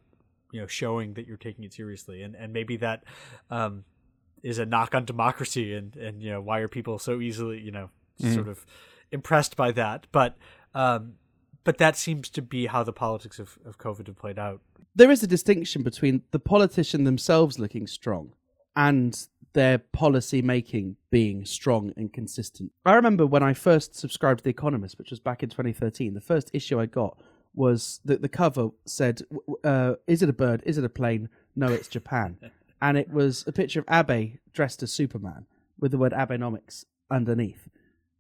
you 0.51 0.61
know 0.61 0.67
showing 0.67 1.13
that 1.15 1.27
you're 1.27 1.37
taking 1.37 1.63
it 1.63 1.73
seriously, 1.73 2.21
and 2.21 2.35
and 2.35 2.53
maybe 2.53 2.77
that 2.77 3.03
um, 3.49 3.83
is 4.43 4.59
a 4.59 4.65
knock 4.65 4.95
on 4.95 5.05
democracy, 5.05 5.73
and 5.73 5.95
and 5.95 6.21
you 6.21 6.31
know 6.31 6.41
why 6.41 6.59
are 6.59 6.67
people 6.67 6.99
so 6.99 7.19
easily 7.21 7.59
you 7.59 7.71
know 7.71 7.89
sort 8.19 8.47
of 8.47 8.65
impressed 9.11 9.55
by 9.55 9.71
that, 9.71 10.07
but 10.11 10.37
um, 10.73 11.13
but 11.63 11.77
that 11.77 11.95
seems 11.95 12.29
to 12.29 12.41
be 12.41 12.67
how 12.67 12.83
the 12.83 12.93
politics 12.93 13.39
of, 13.39 13.57
of 13.65 13.77
COVID 13.77 14.07
have 14.07 14.17
played 14.17 14.39
out. 14.39 14.61
there 14.95 15.11
is 15.11 15.23
a 15.23 15.27
distinction 15.27 15.83
between 15.83 16.23
the 16.31 16.39
politician 16.39 17.03
themselves 17.03 17.59
looking 17.59 17.87
strong 17.87 18.33
and 18.75 19.27
their 19.53 19.77
policy 19.77 20.41
making 20.41 20.95
being 21.09 21.43
strong 21.45 21.93
and 21.97 22.13
consistent. 22.13 22.71
I 22.85 22.93
remember 22.93 23.25
when 23.25 23.43
I 23.43 23.53
first 23.53 23.95
subscribed 23.95 24.39
to 24.39 24.43
The 24.45 24.49
Economist, 24.49 24.97
which 24.97 25.09
was 25.09 25.19
back 25.19 25.43
in 25.43 25.49
2013, 25.49 26.13
the 26.13 26.21
first 26.21 26.49
issue 26.53 26.79
I 26.79 26.85
got 26.85 27.17
was 27.53 27.99
that 28.05 28.21
the 28.21 28.29
cover 28.29 28.69
said, 28.85 29.21
uh, 29.63 29.95
Is 30.07 30.21
it 30.21 30.29
a 30.29 30.33
bird? 30.33 30.63
Is 30.65 30.77
it 30.77 30.83
a 30.83 30.89
plane? 30.89 31.29
No, 31.55 31.67
it's 31.67 31.87
Japan. 31.87 32.37
and 32.81 32.97
it 32.97 33.09
was 33.09 33.43
a 33.47 33.51
picture 33.51 33.83
of 33.85 34.09
Abe 34.09 34.37
dressed 34.53 34.81
as 34.83 34.91
Superman 34.91 35.45
with 35.79 35.91
the 35.91 35.97
word 35.97 36.13
Abenomics 36.13 36.85
underneath. 37.09 37.69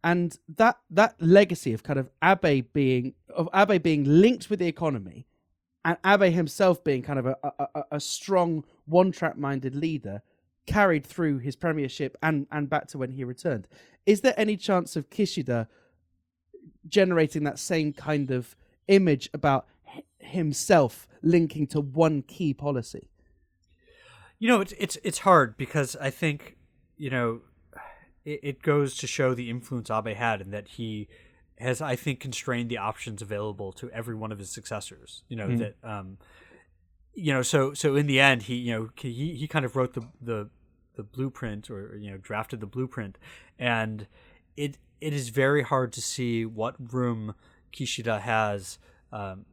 And 0.03 0.37
that 0.57 0.79
that 0.89 1.15
legacy 1.21 1.73
of 1.73 1.83
kind 1.83 1.99
of 1.99 2.09
Abe 2.23 2.65
being 2.73 3.13
of 3.29 3.47
Abe 3.53 3.81
being 3.81 4.03
linked 4.03 4.49
with 4.49 4.59
the 4.59 4.67
economy 4.67 5.27
and 5.85 5.97
Abe 6.05 6.33
himself 6.33 6.83
being 6.83 7.01
kind 7.03 7.19
of 7.19 7.25
a, 7.27 7.35
a, 7.43 7.67
a- 7.75 7.83
a 7.93 7.99
strong 7.99 8.63
one 8.85 9.11
track 9.11 9.37
minded 9.37 9.75
leader 9.75 10.21
carried 10.67 11.05
through 11.05 11.39
his 11.39 11.55
premiership 11.55 12.15
and, 12.21 12.47
and 12.51 12.69
back 12.69 12.87
to 12.87 12.97
when 12.97 13.11
he 13.11 13.23
returned. 13.23 13.67
Is 14.05 14.21
there 14.21 14.33
any 14.37 14.57
chance 14.57 14.95
of 14.95 15.09
Kishida 15.09 15.67
generating 16.87 17.43
that 17.43 17.59
same 17.59 17.93
kind 17.93 18.31
of 18.31 18.55
image 18.91 19.29
about 19.33 19.65
himself 20.19 21.07
linking 21.23 21.67
to 21.67 21.81
one 21.81 22.21
key 22.21 22.53
policy? 22.53 23.09
You 24.39 24.47
know, 24.47 24.61
it's 24.61 24.73
it's 24.77 24.97
it's 25.03 25.19
hard 25.19 25.57
because 25.57 25.95
I 25.95 26.09
think 26.09 26.57
you 26.97 27.09
know 27.09 27.41
it, 28.25 28.39
it 28.43 28.61
goes 28.61 28.97
to 28.97 29.07
show 29.07 29.33
the 29.33 29.49
influence 29.49 29.89
Abe 29.89 30.15
had 30.15 30.41
and 30.41 30.53
that 30.53 30.67
he 30.67 31.07
has, 31.59 31.79
I 31.79 31.95
think, 31.95 32.19
constrained 32.19 32.69
the 32.69 32.77
options 32.77 33.21
available 33.21 33.71
to 33.73 33.89
every 33.91 34.15
one 34.15 34.31
of 34.31 34.39
his 34.39 34.49
successors. 34.49 35.23
You 35.27 35.37
know 35.37 35.55
that, 35.57 35.75
um, 35.83 36.17
you 37.13 37.33
know, 37.33 37.43
so 37.43 37.73
so 37.73 37.95
in 37.95 38.07
the 38.07 38.19
end, 38.19 38.43
he 38.43 38.55
you 38.55 38.73
know 38.73 38.89
he 38.95 39.35
he 39.35 39.47
kind 39.47 39.65
of 39.65 39.75
wrote 39.75 39.93
the 39.93 40.07
the 40.21 40.49
the 40.95 41.03
blueprint 41.03 41.69
or 41.69 41.97
you 41.97 42.11
know 42.11 42.17
drafted 42.17 42.59
the 42.59 42.67
blueprint, 42.67 43.17
and 43.59 44.07
it 44.57 44.77
it 44.99 45.13
is 45.13 45.29
very 45.29 45.63
hard 45.63 45.93
to 45.93 46.01
see 46.01 46.45
what 46.45 46.75
room 46.93 47.35
Kishida 47.71 48.21
has. 48.21 48.77
Um, 49.11 49.45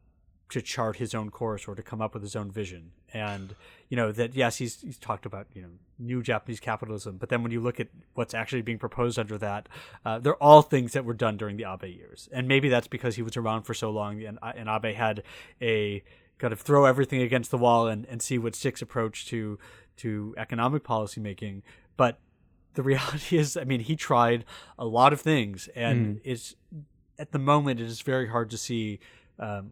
to 0.49 0.61
chart 0.61 0.97
his 0.97 1.13
own 1.13 1.29
course 1.29 1.67
or 1.67 1.75
to 1.75 1.83
come 1.83 2.01
up 2.01 2.13
with 2.13 2.23
his 2.23 2.35
own 2.35 2.51
vision. 2.51 2.91
And 3.13 3.55
you 3.87 3.95
know 3.95 4.11
that 4.11 4.35
yes, 4.35 4.57
he's 4.57 4.81
he's 4.81 4.97
talked 4.97 5.25
about 5.25 5.47
you 5.53 5.61
know 5.61 5.69
new 5.97 6.21
Japanese 6.21 6.59
capitalism, 6.59 7.17
but 7.17 7.29
then 7.29 7.43
when 7.43 7.51
you 7.51 7.59
look 7.59 7.79
at 7.79 7.87
what's 8.13 8.33
actually 8.33 8.61
being 8.61 8.77
proposed 8.77 9.17
under 9.17 9.37
that, 9.37 9.69
uh, 10.05 10.19
they're 10.19 10.35
all 10.35 10.61
things 10.61 10.93
that 10.93 11.05
were 11.05 11.13
done 11.13 11.37
during 11.37 11.57
the 11.57 11.65
Abe 11.65 11.95
years. 11.95 12.29
And 12.31 12.47
maybe 12.47 12.69
that's 12.69 12.87
because 12.87 13.15
he 13.15 13.21
was 13.21 13.37
around 13.37 13.63
for 13.63 13.73
so 13.73 13.89
long, 13.89 14.23
and 14.23 14.37
and 14.41 14.69
Abe 14.69 14.95
had 14.95 15.23
a 15.61 16.03
kind 16.37 16.53
of 16.53 16.61
throw 16.61 16.85
everything 16.85 17.21
against 17.21 17.51
the 17.51 17.57
wall 17.57 17.87
and, 17.87 18.05
and 18.05 18.21
see 18.21 18.37
what 18.37 18.55
sticks 18.55 18.81
approach 18.81 19.27
to 19.27 19.57
to 19.97 20.35
economic 20.37 20.83
policy 20.83 21.19
making. 21.19 21.63
But 21.97 22.19
the 22.75 22.83
reality 22.91 23.37
is, 23.37 23.57
I 23.57 23.63
mean, 23.63 23.81
he 23.81 23.95
tried 23.95 24.45
a 24.77 24.85
lot 24.85 25.13
of 25.13 25.21
things, 25.21 25.67
and 25.75 26.21
it's 26.23 26.55
at 27.19 27.31
the 27.31 27.39
moment 27.39 27.79
it 27.79 27.85
is 27.85 28.01
very 28.01 28.27
hard 28.29 28.49
to 28.49 28.57
see 28.57 28.99
um, 29.37 29.71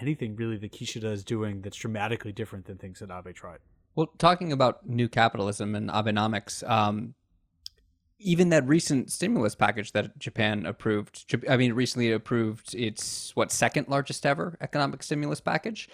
anything 0.00 0.36
really 0.36 0.56
that 0.58 0.72
Kishida 0.72 1.10
is 1.12 1.24
doing 1.24 1.62
that's 1.62 1.76
dramatically 1.76 2.32
different 2.32 2.66
than 2.66 2.76
things 2.76 2.98
that 2.98 3.10
Abe 3.10 3.34
tried. 3.34 3.60
Well, 3.94 4.10
talking 4.18 4.52
about 4.52 4.88
new 4.88 5.08
capitalism 5.08 5.74
and 5.74 5.88
Abenomics, 5.88 6.68
um, 6.68 7.14
even 8.18 8.48
that 8.50 8.66
recent 8.66 9.10
stimulus 9.10 9.54
package 9.54 9.92
that 9.92 10.18
Japan 10.18 10.66
approved, 10.66 11.34
I 11.48 11.56
mean, 11.56 11.72
recently 11.72 12.12
approved 12.12 12.74
its 12.74 13.34
what 13.34 13.52
second 13.52 13.88
largest 13.88 14.26
ever 14.26 14.56
economic 14.60 15.02
stimulus 15.02 15.40
package. 15.40 15.88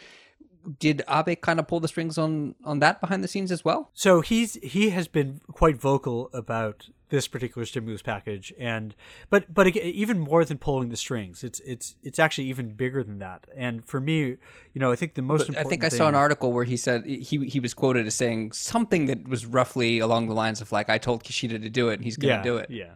Did 0.79 1.03
Abe 1.09 1.41
kind 1.43 1.61
of 1.61 1.67
pull 1.67 1.81
the 1.81 1.89
strings 1.89 2.17
on 2.17 2.55
on 2.65 2.79
that 2.79 3.01
behind 3.01 3.23
the 3.23 3.29
scenes 3.29 3.53
as 3.53 3.67
well? 3.67 3.91
So 3.93 4.23
he's 4.23 4.55
he 4.63 4.91
has 4.91 5.09
been 5.09 5.41
quite 5.53 5.77
vocal 5.77 6.31
about 6.33 6.89
this 7.11 7.29
particular 7.29 7.67
stimulus 7.67 8.03
package, 8.03 8.53
and 8.59 8.95
but 9.31 9.53
but 9.53 9.67
again, 9.67 9.85
even 9.85 10.19
more 10.19 10.45
than 10.45 10.59
pulling 10.59 10.89
the 10.89 10.97
strings, 10.97 11.45
it's 11.45 11.61
it's 11.61 11.97
it's 12.03 12.19
actually 12.19 12.49
even 12.49 12.71
bigger 12.71 13.03
than 13.03 13.19
that. 13.19 13.47
And 13.55 13.85
for 13.85 14.01
me, 14.01 14.21
you 14.21 14.39
know, 14.77 14.91
I 14.91 14.97
think 14.97 15.15
the 15.15 15.23
most 15.23 15.55
I 15.57 15.65
think 15.65 15.85
I 15.85 15.89
saw 15.89 16.09
an 16.09 16.15
article 16.15 16.53
where 16.53 16.65
he 16.65 16.77
said 16.77 17.05
he 17.05 17.47
he 17.47 17.61
was 17.61 17.75
quoted 17.75 18.07
as 18.07 18.15
saying 18.15 18.53
something 18.53 19.07
that 19.07 19.29
was 19.29 19.47
roughly 19.47 19.99
along 19.99 20.29
the 20.29 20.35
lines 20.35 20.61
of 20.61 20.73
like, 20.73 20.89
"I 20.89 20.99
told 20.99 21.25
Kishida 21.25 21.61
to 21.61 21.71
do 21.71 21.89
it, 21.91 21.95
and 21.95 22.05
he's 22.05 22.17
going 22.17 22.33
to 22.33 22.39
yeah, 22.39 22.43
do 22.43 22.57
it." 22.57 22.71
Yeah, 22.71 22.95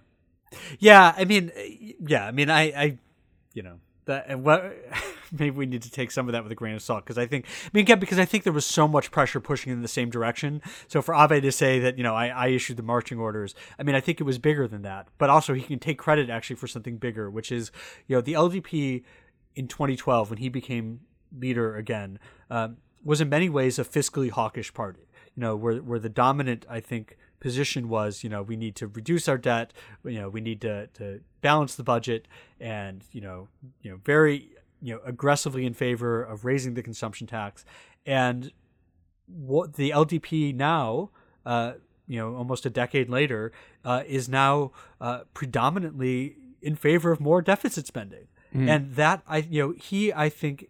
yeah. 0.78 1.14
I 1.16 1.24
mean, 1.24 1.52
yeah. 2.00 2.26
I 2.26 2.32
mean, 2.32 2.50
I, 2.50 2.62
I, 2.62 2.98
you 3.52 3.62
know, 3.62 3.78
that 4.06 4.26
and 4.28 4.42
what 4.42 4.74
maybe 5.38 5.50
we 5.50 5.66
need 5.66 5.82
to 5.82 5.90
take 5.90 6.10
some 6.10 6.28
of 6.28 6.32
that 6.32 6.42
with 6.42 6.52
a 6.52 6.54
grain 6.54 6.74
of 6.74 6.82
salt 6.82 7.04
because 7.04 7.18
I 7.18 7.26
think, 7.26 7.46
I 7.64 7.70
mean, 7.72 7.82
again, 7.82 7.98
because 7.98 8.18
I 8.18 8.24
think 8.24 8.44
there 8.44 8.52
was 8.52 8.66
so 8.66 8.88
much 8.88 9.10
pressure 9.10 9.40
pushing 9.40 9.72
in 9.72 9.82
the 9.82 9.88
same 9.88 10.10
direction. 10.10 10.62
So 10.86 11.02
for 11.02 11.14
Abe 11.14 11.42
to 11.42 11.52
say 11.52 11.78
that, 11.80 11.98
you 11.98 12.04
know, 12.04 12.14
I, 12.14 12.28
I 12.28 12.46
issued 12.48 12.76
the 12.76 12.82
marching 12.82 13.18
orders, 13.18 13.54
I 13.78 13.82
mean, 13.82 13.94
I 13.94 14.00
think 14.00 14.20
it 14.20 14.24
was 14.24 14.38
bigger 14.38 14.66
than 14.68 14.82
that. 14.82 15.08
But 15.18 15.30
also, 15.30 15.54
he 15.54 15.62
can 15.62 15.78
take 15.78 15.98
credit 15.98 16.30
actually 16.30 16.56
for 16.56 16.66
something 16.66 16.96
bigger, 16.96 17.30
which 17.30 17.52
is, 17.52 17.70
you 18.06 18.16
know, 18.16 18.20
the 18.20 18.34
LDP 18.34 19.02
in 19.54 19.68
2012 19.68 20.30
when 20.30 20.38
he 20.38 20.48
became 20.48 21.00
leader 21.36 21.76
again 21.76 22.18
um, 22.50 22.78
was 23.04 23.20
in 23.20 23.28
many 23.28 23.48
ways 23.48 23.78
a 23.78 23.84
fiscally 23.84 24.30
hawkish 24.30 24.72
party. 24.72 25.00
You 25.34 25.42
know, 25.42 25.56
where 25.56 25.76
where 25.76 25.98
the 26.00 26.08
dominant, 26.08 26.66
I 26.68 26.80
think, 26.80 27.16
position 27.40 27.88
was, 27.88 28.24
you 28.24 28.30
know, 28.30 28.42
we 28.42 28.56
need 28.56 28.74
to 28.76 28.88
reduce 28.88 29.28
our 29.28 29.38
debt, 29.38 29.72
you 30.04 30.20
know, 30.20 30.28
we 30.28 30.40
need 30.40 30.60
to, 30.62 30.88
to 30.88 31.20
balance 31.40 31.76
the 31.76 31.84
budget, 31.84 32.26
and 32.60 33.04
you 33.12 33.20
know, 33.20 33.48
you 33.82 33.90
know, 33.90 33.98
very 34.04 34.50
you 34.82 34.94
know 34.94 35.00
aggressively 35.04 35.66
in 35.66 35.74
favor 35.74 36.22
of 36.22 36.44
raising 36.44 36.74
the 36.74 36.82
consumption 36.82 37.26
tax, 37.26 37.64
and 38.06 38.52
what 39.26 39.74
the 39.74 39.90
LDP 39.90 40.54
now. 40.54 41.10
Uh, 41.46 41.74
you 42.06 42.18
know, 42.18 42.34
almost 42.36 42.64
a 42.64 42.70
decade 42.70 43.10
later, 43.10 43.52
uh, 43.84 44.02
is 44.06 44.30
now 44.30 44.72
uh, 44.98 45.20
predominantly 45.34 46.36
in 46.62 46.74
favor 46.74 47.12
of 47.12 47.20
more 47.20 47.42
deficit 47.42 47.86
spending, 47.86 48.28
and 48.68 48.94
that 48.94 49.22
I, 49.28 49.38
you 49.38 49.62
know, 49.62 49.74
he 49.78 50.10
I 50.12 50.30
think 50.30 50.68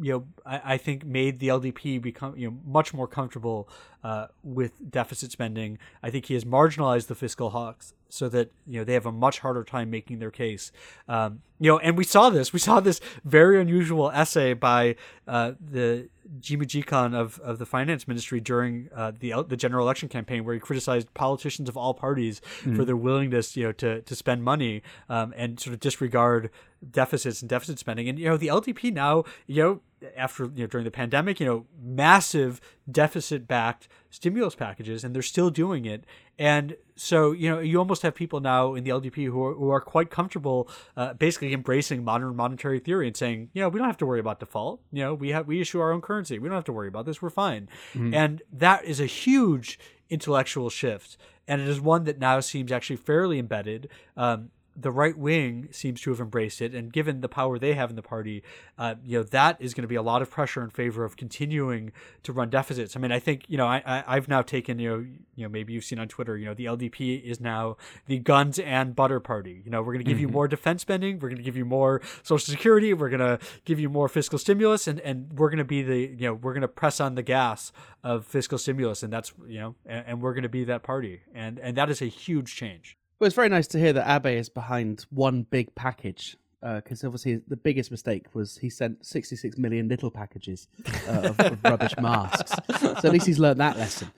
you 0.00 0.12
know, 0.12 0.26
I, 0.46 0.74
I 0.74 0.76
think 0.76 1.04
made 1.04 1.38
the 1.38 1.48
LDP 1.48 2.00
become 2.00 2.36
you 2.36 2.50
know 2.50 2.56
much 2.64 2.92
more 2.94 3.06
comfortable 3.06 3.68
uh, 4.04 4.26
with 4.42 4.90
deficit 4.90 5.32
spending. 5.32 5.78
I 6.02 6.10
think 6.10 6.26
he 6.26 6.34
has 6.34 6.44
marginalized 6.44 7.08
the 7.08 7.14
fiscal 7.14 7.50
hawks 7.50 7.94
so 8.08 8.28
that 8.28 8.50
you 8.66 8.80
know 8.80 8.84
they 8.84 8.94
have 8.94 9.06
a 9.06 9.12
much 9.12 9.40
harder 9.40 9.64
time 9.64 9.90
making 9.90 10.18
their 10.18 10.30
case. 10.30 10.72
Um, 11.08 11.42
you 11.60 11.70
know, 11.70 11.78
and 11.78 11.96
we 11.96 12.04
saw 12.04 12.30
this. 12.30 12.52
We 12.52 12.58
saw 12.58 12.80
this 12.80 13.00
very 13.24 13.60
unusual 13.60 14.10
essay 14.10 14.54
by 14.54 14.96
uh, 15.26 15.52
the 15.60 16.08
Jimmy 16.40 16.66
of, 16.92 17.40
of 17.40 17.58
the 17.58 17.66
finance 17.66 18.06
ministry 18.06 18.40
during 18.40 18.88
uh, 18.94 19.12
the 19.18 19.42
the 19.46 19.56
general 19.56 19.84
election 19.84 20.08
campaign, 20.08 20.44
where 20.44 20.54
he 20.54 20.60
criticized 20.60 21.12
politicians 21.14 21.68
of 21.68 21.76
all 21.76 21.94
parties 21.94 22.40
mm-hmm. 22.60 22.76
for 22.76 22.84
their 22.84 22.96
willingness, 22.96 23.56
you 23.56 23.64
know, 23.64 23.72
to 23.72 24.02
to 24.02 24.14
spend 24.14 24.44
money 24.44 24.82
um, 25.08 25.34
and 25.36 25.58
sort 25.58 25.74
of 25.74 25.80
disregard 25.80 26.50
deficits 26.90 27.42
and 27.42 27.48
deficit 27.48 27.78
spending. 27.78 28.08
And 28.08 28.18
you 28.18 28.26
know, 28.26 28.36
the 28.36 28.48
LDP 28.48 28.92
now, 28.92 29.24
you 29.46 29.62
know, 29.62 29.80
after 30.16 30.44
you 30.44 30.62
know 30.62 30.66
during 30.66 30.84
the 30.84 30.90
pandemic, 30.90 31.40
you 31.40 31.46
know, 31.46 31.66
massive 31.80 32.60
deficit 32.90 33.46
backed 33.46 33.88
stimulus 34.10 34.54
packages, 34.54 35.04
and 35.04 35.14
they're 35.14 35.22
still 35.22 35.50
doing 35.50 35.84
it. 35.84 36.04
And 36.38 36.76
so, 36.94 37.32
you 37.32 37.50
know, 37.50 37.58
you 37.58 37.78
almost 37.78 38.02
have 38.02 38.14
people 38.14 38.40
now 38.40 38.74
in 38.74 38.84
the 38.84 38.90
LDP 38.90 39.26
who 39.26 39.44
are, 39.44 39.54
who 39.54 39.70
are 39.70 39.80
quite 39.80 40.10
comfortable, 40.10 40.68
uh, 40.96 41.14
basically 41.14 41.52
embracing 41.52 42.04
modern 42.04 42.36
monetary 42.36 42.78
theory 42.78 43.08
and 43.08 43.16
saying, 43.16 43.50
you 43.52 43.62
know, 43.62 43.68
we 43.68 43.78
don't 43.78 43.88
have 43.88 43.96
to 43.98 44.06
worry 44.06 44.20
about 44.20 44.40
default. 44.40 44.80
You 44.92 45.02
know, 45.02 45.14
we 45.14 45.30
have 45.30 45.46
we 45.46 45.60
issue 45.60 45.80
our 45.80 45.92
own 45.92 46.00
currency. 46.00 46.38
We 46.38 46.48
don't 46.48 46.56
have 46.56 46.64
to 46.64 46.72
worry 46.72 46.88
about 46.88 47.06
this. 47.06 47.20
We're 47.20 47.30
fine. 47.30 47.68
Mm-hmm. 47.92 48.14
And 48.14 48.42
that 48.52 48.84
is 48.84 49.00
a 49.00 49.06
huge 49.06 49.78
intellectual 50.10 50.70
shift, 50.70 51.16
and 51.46 51.60
it 51.60 51.68
is 51.68 51.80
one 51.80 52.04
that 52.04 52.18
now 52.18 52.40
seems 52.40 52.72
actually 52.72 52.96
fairly 52.96 53.38
embedded. 53.38 53.88
Um, 54.16 54.50
the 54.80 54.90
right 54.90 55.16
wing 55.16 55.68
seems 55.72 56.00
to 56.02 56.10
have 56.10 56.20
embraced 56.20 56.62
it, 56.62 56.74
and 56.74 56.92
given 56.92 57.20
the 57.20 57.28
power 57.28 57.58
they 57.58 57.74
have 57.74 57.90
in 57.90 57.96
the 57.96 58.02
party, 58.02 58.42
uh, 58.78 58.94
you 59.04 59.18
know 59.18 59.24
that 59.24 59.56
is 59.60 59.74
going 59.74 59.82
to 59.82 59.88
be 59.88 59.96
a 59.96 60.02
lot 60.02 60.22
of 60.22 60.30
pressure 60.30 60.62
in 60.62 60.70
favor 60.70 61.04
of 61.04 61.16
continuing 61.16 61.92
to 62.22 62.32
run 62.32 62.50
deficits. 62.50 62.96
I 62.96 63.00
mean, 63.00 63.10
I 63.10 63.18
think 63.18 63.44
you 63.48 63.56
know 63.56 63.66
I, 63.66 63.82
I 64.06 64.14
have 64.14 64.28
now 64.28 64.42
taken 64.42 64.78
you 64.78 64.88
know 64.88 65.06
you 65.34 65.44
know 65.44 65.48
maybe 65.48 65.72
you've 65.72 65.84
seen 65.84 65.98
on 65.98 66.08
Twitter 66.08 66.36
you 66.36 66.46
know 66.46 66.54
the 66.54 66.66
LDP 66.66 67.22
is 67.22 67.40
now 67.40 67.76
the 68.06 68.18
guns 68.18 68.58
and 68.58 68.94
butter 68.94 69.20
party. 69.20 69.62
You 69.64 69.70
know 69.70 69.80
we're 69.80 69.94
going 69.94 70.04
to 70.04 70.04
give 70.04 70.18
mm-hmm. 70.18 70.28
you 70.28 70.32
more 70.32 70.48
defense 70.48 70.82
spending, 70.82 71.18
we're 71.18 71.28
going 71.28 71.38
to 71.38 71.42
give 71.42 71.56
you 71.56 71.64
more 71.64 72.00
social 72.22 72.52
security, 72.52 72.94
we're 72.94 73.10
going 73.10 73.20
to 73.20 73.38
give 73.64 73.80
you 73.80 73.88
more 73.88 74.08
fiscal 74.08 74.38
stimulus, 74.38 74.86
and 74.86 75.00
and 75.00 75.32
we're 75.32 75.50
going 75.50 75.58
to 75.58 75.64
be 75.64 75.82
the 75.82 75.98
you 75.98 76.26
know 76.26 76.34
we're 76.34 76.52
going 76.52 76.62
to 76.62 76.68
press 76.68 77.00
on 77.00 77.14
the 77.14 77.22
gas 77.22 77.72
of 78.04 78.26
fiscal 78.26 78.58
stimulus, 78.58 79.02
and 79.02 79.12
that's 79.12 79.32
you 79.46 79.58
know 79.58 79.74
and, 79.86 80.04
and 80.06 80.22
we're 80.22 80.34
going 80.34 80.42
to 80.42 80.48
be 80.48 80.64
that 80.64 80.82
party, 80.82 81.22
and 81.34 81.58
and 81.58 81.76
that 81.76 81.90
is 81.90 82.02
a 82.02 82.06
huge 82.06 82.54
change. 82.54 82.97
Well, 83.18 83.26
it's 83.26 83.36
very 83.36 83.48
nice 83.48 83.66
to 83.68 83.78
hear 83.78 83.92
that 83.94 84.08
Abe 84.08 84.38
is 84.38 84.48
behind 84.48 85.06
one 85.10 85.42
big 85.42 85.74
package 85.74 86.36
because 86.60 87.04
uh, 87.04 87.06
obviously 87.06 87.40
the 87.46 87.56
biggest 87.56 87.90
mistake 87.90 88.26
was 88.34 88.58
he 88.58 88.68
sent 88.68 89.04
66 89.06 89.56
million 89.58 89.88
little 89.88 90.10
packages 90.10 90.66
uh, 91.08 91.28
of, 91.28 91.40
of, 91.40 91.58
rubbish 91.64 91.94
masks. 91.98 92.52
So 92.80 93.08
at 93.08 93.12
least 93.12 93.26
he's 93.26 93.38
learned 93.38 93.60
that 93.60 93.76
lesson. 93.76 94.10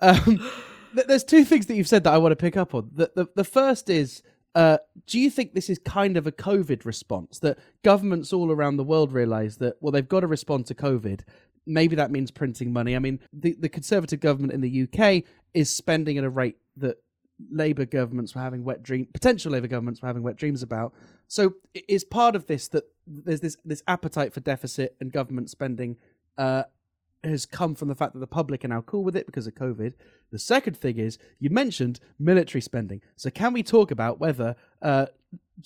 Um, 0.00 0.38
th- 0.94 1.06
there's 1.06 1.24
two 1.24 1.44
things 1.44 1.66
that 1.66 1.74
you've 1.74 1.88
said 1.88 2.04
that 2.04 2.14
I 2.14 2.18
want 2.18 2.32
to 2.32 2.36
pick 2.36 2.56
up 2.56 2.74
on. 2.74 2.90
The, 2.94 3.10
the, 3.14 3.26
the 3.34 3.44
first 3.44 3.90
is 3.90 4.22
uh, 4.54 4.78
do 5.06 5.20
you 5.20 5.28
think 5.28 5.52
this 5.52 5.68
is 5.68 5.78
kind 5.78 6.16
of 6.16 6.26
a 6.26 6.32
COVID 6.32 6.86
response 6.86 7.40
that 7.40 7.58
governments 7.84 8.32
all 8.32 8.50
around 8.50 8.78
the 8.78 8.84
world 8.84 9.12
realize 9.12 9.58
that, 9.58 9.76
well, 9.80 9.92
they've 9.92 10.08
got 10.08 10.20
to 10.20 10.26
respond 10.26 10.64
to 10.66 10.74
COVID? 10.74 11.20
Maybe 11.66 11.96
that 11.96 12.10
means 12.10 12.30
printing 12.30 12.72
money. 12.72 12.96
I 12.96 13.00
mean, 13.00 13.20
the, 13.34 13.54
the 13.58 13.68
Conservative 13.68 14.18
government 14.18 14.54
in 14.54 14.62
the 14.62 14.84
UK 14.84 15.24
is 15.52 15.68
spending 15.68 16.16
at 16.16 16.24
a 16.24 16.30
rate 16.30 16.56
that 16.78 16.96
Labour 17.50 17.84
governments 17.84 18.34
were 18.34 18.40
having 18.40 18.64
wet 18.64 18.82
dream, 18.82 19.06
potential 19.12 19.52
Labour 19.52 19.68
governments 19.68 20.00
were 20.00 20.08
having 20.08 20.22
wet 20.22 20.36
dreams 20.36 20.62
about. 20.62 20.94
So 21.28 21.54
is 21.88 22.04
part 22.04 22.34
of 22.34 22.46
this 22.46 22.68
that 22.68 22.84
there's 23.06 23.40
this 23.40 23.56
this 23.64 23.82
appetite 23.86 24.32
for 24.32 24.40
deficit 24.40 24.96
and 25.00 25.12
government 25.12 25.50
spending 25.50 25.96
uh, 26.38 26.64
has 27.24 27.46
come 27.46 27.74
from 27.74 27.88
the 27.88 27.94
fact 27.94 28.12
that 28.14 28.20
the 28.20 28.26
public 28.26 28.64
are 28.64 28.68
now 28.68 28.80
cool 28.80 29.04
with 29.04 29.16
it 29.16 29.26
because 29.26 29.46
of 29.46 29.54
COVID. 29.54 29.94
The 30.30 30.38
second 30.38 30.76
thing 30.76 30.98
is 30.98 31.18
you 31.38 31.50
mentioned 31.50 32.00
military 32.18 32.62
spending. 32.62 33.00
So 33.16 33.30
can 33.30 33.52
we 33.52 33.62
talk 33.62 33.90
about 33.90 34.18
whether 34.18 34.56
uh, 34.80 35.06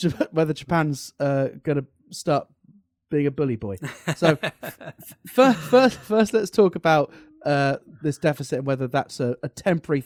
whether 0.33 0.53
Japan's 0.53 1.13
uh, 1.21 1.49
going 1.63 1.79
to 1.79 1.87
start 2.11 2.49
being 3.11 3.27
a 3.27 3.31
bully 3.31 3.57
boy? 3.57 3.77
So 4.17 4.39
first, 5.27 5.59
first, 5.59 5.99
first, 5.99 6.33
let's 6.33 6.51
talk 6.51 6.75
about 6.75 7.13
uh, 7.45 7.77
this 8.03 8.19
deficit 8.19 8.59
and 8.59 8.67
whether 8.67 8.87
that's 8.87 9.21
a, 9.21 9.37
a 9.43 9.49
temporary 9.49 10.05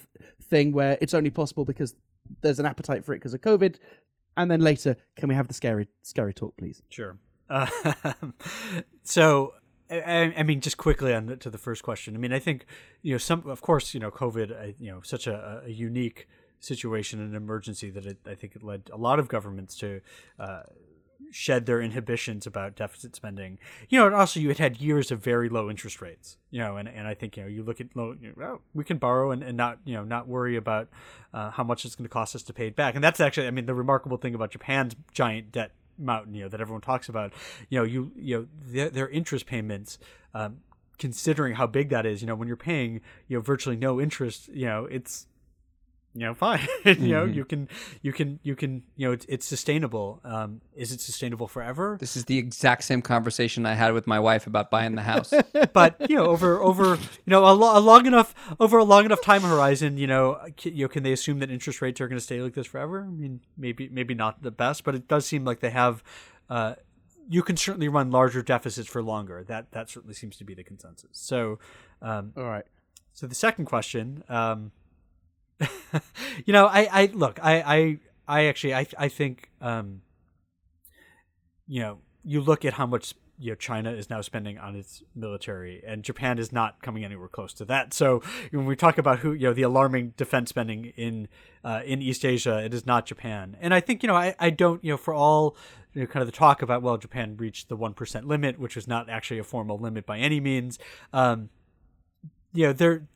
thing 0.55 0.71
where 0.71 0.97
it's 1.01 1.15
only 1.15 1.31
possible 1.31 1.65
because 1.65 1.97
there's 2.41 2.61
an 2.61 2.67
appetite 2.67 3.05
for 3.05 3.13
it 3.13 3.17
because 3.17 3.35
of 3.35 3.41
COVID. 3.41 3.77
And 4.37 4.49
then 4.51 4.61
later, 4.61 4.97
can 5.17 5.29
we 5.29 5.35
have 5.35 5.49
the 5.49 5.55
scary 5.55 5.89
scary 6.03 6.33
talk, 6.33 6.57
please? 6.57 6.81
Sure. 6.89 7.19
Uh, 7.51 7.67
so, 9.03 9.55
I, 9.91 10.33
I, 10.37 10.43
mean, 10.45 10.61
just 10.61 10.77
quickly 10.77 11.13
on 11.13 11.39
to 11.39 11.51
the 11.51 11.59
first 11.59 11.83
question. 11.83 12.15
I 12.15 12.19
mean, 12.19 12.33
I 12.33 12.39
think 12.39 12.67
you 13.03 13.13
know 13.13 13.19
some, 13.19 13.49
of 13.49 13.61
course, 13.63 13.95
you 13.95 14.01
know, 14.01 14.11
COVID, 14.11 14.75
you 14.79 14.91
know, 14.91 15.01
such 15.03 15.27
a, 15.27 15.63
a 15.67 15.71
unique 15.71 16.29
situation 16.61 17.21
and 17.21 17.35
emergency 17.35 17.91
that 17.91 18.07
it, 18.07 18.19
I 18.27 18.35
think 18.35 18.57
it 18.57 18.63
led 18.63 18.91
a 18.93 18.97
lot 18.97 19.19
of 19.19 19.29
governments 19.29 19.77
to 19.79 20.01
uh, 20.39 20.63
shed 21.31 21.67
their 21.67 21.81
inhibitions 21.81 22.47
about 22.47 22.77
deficit 22.77 23.15
spending. 23.17 23.59
You 23.89 23.99
know, 23.99 24.07
and 24.07 24.15
also 24.15 24.41
you 24.41 24.49
had 24.49 24.59
had 24.59 24.81
years 24.81 25.11
of 25.11 25.23
very 25.23 25.49
low 25.49 25.71
interest 25.71 26.01
rates. 26.01 26.37
You 26.51 26.61
know, 26.61 26.77
and, 26.77 26.89
and 26.89 27.07
I 27.07 27.15
think 27.15 27.37
you 27.37 27.43
know 27.43 27.49
you 27.49 27.63
look 27.63 27.81
at 27.81 27.89
low, 27.95 28.15
you 28.21 28.33
know, 28.37 28.45
oh, 28.45 28.61
we 28.73 28.85
can 28.85 28.99
borrow 28.99 29.31
and, 29.31 29.43
and 29.43 29.57
not 29.57 29.79
you 29.85 29.95
know 29.95 30.05
not 30.05 30.29
worry 30.29 30.57
about 30.57 30.89
uh, 31.33 31.51
how 31.51 31.65
much 31.65 31.85
it's 31.85 31.95
going 31.95 32.05
to 32.05 32.11
cost 32.11 32.35
us 32.35 32.43
to 32.45 32.53
pay 32.53 32.69
it 32.69 32.77
back. 32.77 32.95
And 32.95 33.03
that's 33.03 33.21
actually, 33.21 33.47
I 33.47 33.51
mean, 33.51 33.67
the 33.67 33.75
remarkable 33.75 34.17
thing 34.17 34.35
about 34.35 34.51
Japan's 34.51 34.95
giant 35.13 35.53
debt 35.53 35.73
mountain, 35.99 36.35
you 36.35 36.43
know, 36.43 36.49
that 36.49 36.61
everyone 36.61 36.83
talks 36.83 37.09
about. 37.09 37.33
You 37.69 37.79
know, 37.81 37.85
you 37.85 38.13
you 38.17 38.39
know 38.39 38.47
their, 38.67 38.91
their 38.91 39.09
interest 39.09 39.47
payments. 39.47 39.99
Um, 40.35 40.59
considering 40.97 41.55
how 41.55 41.67
big 41.67 41.89
that 41.89 42.07
is, 42.07 42.23
you 42.23 42.27
know, 42.27 42.37
when 42.37 42.47
you're 42.47 42.57
paying, 42.57 43.01
you 43.27 43.37
know, 43.37 43.41
virtually 43.41 43.77
no 43.77 44.01
interest, 44.01 44.49
you 44.49 44.67
know, 44.67 44.85
it's 44.85 45.27
you 46.15 46.21
know 46.21 46.35
fine. 46.47 46.67
You 46.85 46.95
know 46.95 47.27
mm-hmm. 47.27 47.35
you 47.35 47.45
can 47.45 47.69
you 48.03 48.13
can 48.13 48.39
you 48.43 48.55
can 48.55 48.83
you 48.97 49.09
know 49.09 49.13
it's, 49.13 49.27
it's 49.29 49.47
sustainable. 49.47 50.21
Um, 50.25 50.61
is 50.75 50.93
it 50.93 51.01
sustainable 51.01 51.49
forever? 51.49 51.97
This 51.99 52.17
is 52.17 52.25
the 52.27 52.39
exact 52.39 52.85
same 52.85 53.03
conversation 53.03 53.67
i 53.67 53.75
had 53.75 53.93
with 53.93 54.07
my 54.07 54.21
wife 54.21 54.47
about 54.47 54.71
buying 54.71 54.95
the 54.95 55.03
house. 55.03 55.33
But 55.73 56.09
you 56.09 56.17
know 56.17 56.27
over 56.27 56.63
over 56.63 56.95
you 56.95 56.99
know 57.27 57.45
a, 57.45 57.53
lo- 57.53 57.77
a, 57.77 57.81
long 57.81 58.07
enough 58.07 58.35
over 58.61 58.79
a 58.79 58.85
long 58.85 59.05
enough 59.05 59.23
time 59.23 59.43
horizon 59.43 59.97
you 59.97 60.07
know 60.07 60.39
can, 60.57 60.75
you 60.75 60.85
know 60.85 60.89
can 60.89 61.03
they 61.03 61.13
assume 61.13 61.41
that 61.41 61.51
interest 61.51 61.83
rates 61.83 62.01
are 62.01 62.07
going 62.09 62.19
to 62.19 62.25
stay 62.25 62.41
like 62.41 62.55
this 62.55 62.67
forever? 62.67 63.03
I 63.03 63.11
mean 63.11 63.41
maybe 63.57 63.89
maybe 63.89 64.15
not 64.15 64.43
the 64.43 64.51
best 64.51 64.85
but 64.85 64.95
it 64.95 65.09
does 65.09 65.27
seem 65.27 65.45
like 65.45 65.61
they 65.61 65.71
have 65.71 66.05
uh, 66.49 66.75
you 67.29 67.43
can 67.43 67.57
certainly 67.57 67.89
run 67.89 68.11
larger 68.11 68.43
deficits 68.43 68.89
for 68.89 69.03
longer. 69.03 69.45
That 69.45 69.73
that 69.73 69.91
certainly 69.91 70.15
seems 70.15 70.37
to 70.37 70.45
be 70.45 70.55
the 70.55 70.65
consensus. 70.65 71.11
So 71.13 71.59
um, 72.03 72.33
all 72.37 72.45
right. 72.45 72.67
so 73.13 73.27
the 73.27 73.35
second 73.35 73.65
question 73.65 74.23
um, 74.29 74.73
you 76.45 76.53
know, 76.53 76.67
I, 76.67 76.89
I 76.91 77.11
look, 77.13 77.39
I, 77.43 77.61
I, 77.61 77.99
I 78.27 78.45
actually, 78.47 78.75
I, 78.75 78.87
I 78.99 79.09
think, 79.09 79.51
um, 79.61 80.03
you 81.67 81.81
know, 81.81 81.99
you 82.25 82.41
look 82.41 82.65
at 82.65 82.75
how 82.75 82.87
much 82.87 83.15
you 83.39 83.51
know 83.51 83.55
China 83.57 83.91
is 83.91 84.09
now 84.09 84.21
spending 84.21 84.59
on 84.59 84.77
its 84.77 85.03
military, 85.15 85.83
and 85.87 86.03
Japan 86.03 86.39
is 86.39 86.53
not 86.53 86.81
coming 86.83 87.05
anywhere 87.05 87.29
close 87.29 87.53
to 87.55 87.65
that. 87.67 87.93
So 87.93 88.23
when 88.51 88.67
we 88.67 88.77
talk 88.77 88.99
about 88.99 89.21
who 89.21 89.33
you 89.33 89.49
know 89.49 89.55
the 89.55 89.63
alarming 89.63 90.15
defense 90.17 90.51
spending 90.51 90.93
in 90.97 91.29
uh, 91.65 91.83
in 91.85 92.01
East 92.01 92.25
Asia, 92.25 92.65
it 92.65 92.73
is 92.73 92.87
not 92.87 93.07
Japan. 93.07 93.57
And 93.61 93.75
I 93.75 93.81
think 93.81 94.03
you 94.03 94.07
know 94.07 94.17
I, 94.17 94.35
I 94.39 94.51
don't 94.51 94.83
you 94.85 94.93
know 94.93 94.97
for 94.97 95.15
all 95.15 95.57
you 95.93 96.03
know, 96.03 96.07
kind 96.07 96.23
of 96.23 96.27
the 96.27 96.37
talk 96.37 96.63
about 96.63 96.83
well 96.83 96.97
Japan 96.97 97.37
reached 97.37 97.69
the 97.69 97.77
one 97.77 97.95
percent 97.95 98.27
limit, 98.27 98.59
which 98.59 98.77
was 98.77 98.87
not 98.87 99.09
actually 99.09 99.39
a 99.39 99.45
formal 99.45 99.79
limit 99.79 100.07
by 100.07 100.19
any 100.19 100.41
means. 100.41 100.79
Um, 101.13 101.51
you 102.53 102.67
know 102.67 102.73
there 102.73 103.09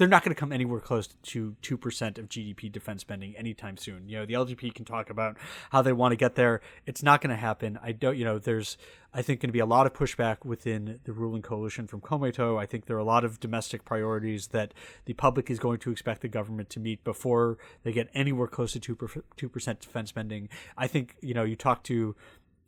they're 0.00 0.08
not 0.08 0.24
going 0.24 0.34
to 0.34 0.40
come 0.40 0.50
anywhere 0.50 0.80
close 0.80 1.08
to 1.08 1.54
2% 1.62 2.16
of 2.16 2.26
GDP 2.30 2.72
defense 2.72 3.02
spending 3.02 3.36
anytime 3.36 3.76
soon. 3.76 4.08
You 4.08 4.20
know, 4.20 4.24
the 4.24 4.32
LDP 4.32 4.74
can 4.74 4.86
talk 4.86 5.10
about 5.10 5.36
how 5.68 5.82
they 5.82 5.92
want 5.92 6.12
to 6.12 6.16
get 6.16 6.36
there. 6.36 6.62
It's 6.86 7.02
not 7.02 7.20
going 7.20 7.28
to 7.28 7.36
happen. 7.36 7.78
I 7.82 7.92
don't, 7.92 8.16
you 8.16 8.24
know, 8.24 8.38
there's, 8.38 8.78
I 9.12 9.20
think, 9.20 9.40
going 9.40 9.50
to 9.50 9.52
be 9.52 9.58
a 9.58 9.66
lot 9.66 9.84
of 9.84 9.92
pushback 9.92 10.42
within 10.42 11.00
the 11.04 11.12
ruling 11.12 11.42
coalition 11.42 11.86
from 11.86 12.00
Komeito. 12.00 12.58
I 12.58 12.64
think 12.64 12.86
there 12.86 12.96
are 12.96 13.00
a 13.00 13.04
lot 13.04 13.26
of 13.26 13.40
domestic 13.40 13.84
priorities 13.84 14.46
that 14.48 14.72
the 15.04 15.12
public 15.12 15.50
is 15.50 15.58
going 15.58 15.80
to 15.80 15.90
expect 15.90 16.22
the 16.22 16.28
government 16.28 16.70
to 16.70 16.80
meet 16.80 17.04
before 17.04 17.58
they 17.82 17.92
get 17.92 18.08
anywhere 18.14 18.46
close 18.46 18.72
to 18.72 18.80
2%, 18.80 19.22
2% 19.36 19.80
defense 19.80 20.08
spending. 20.08 20.48
I 20.78 20.86
think, 20.86 21.16
you 21.20 21.34
know, 21.34 21.44
you 21.44 21.56
talk 21.56 21.84
to, 21.84 22.16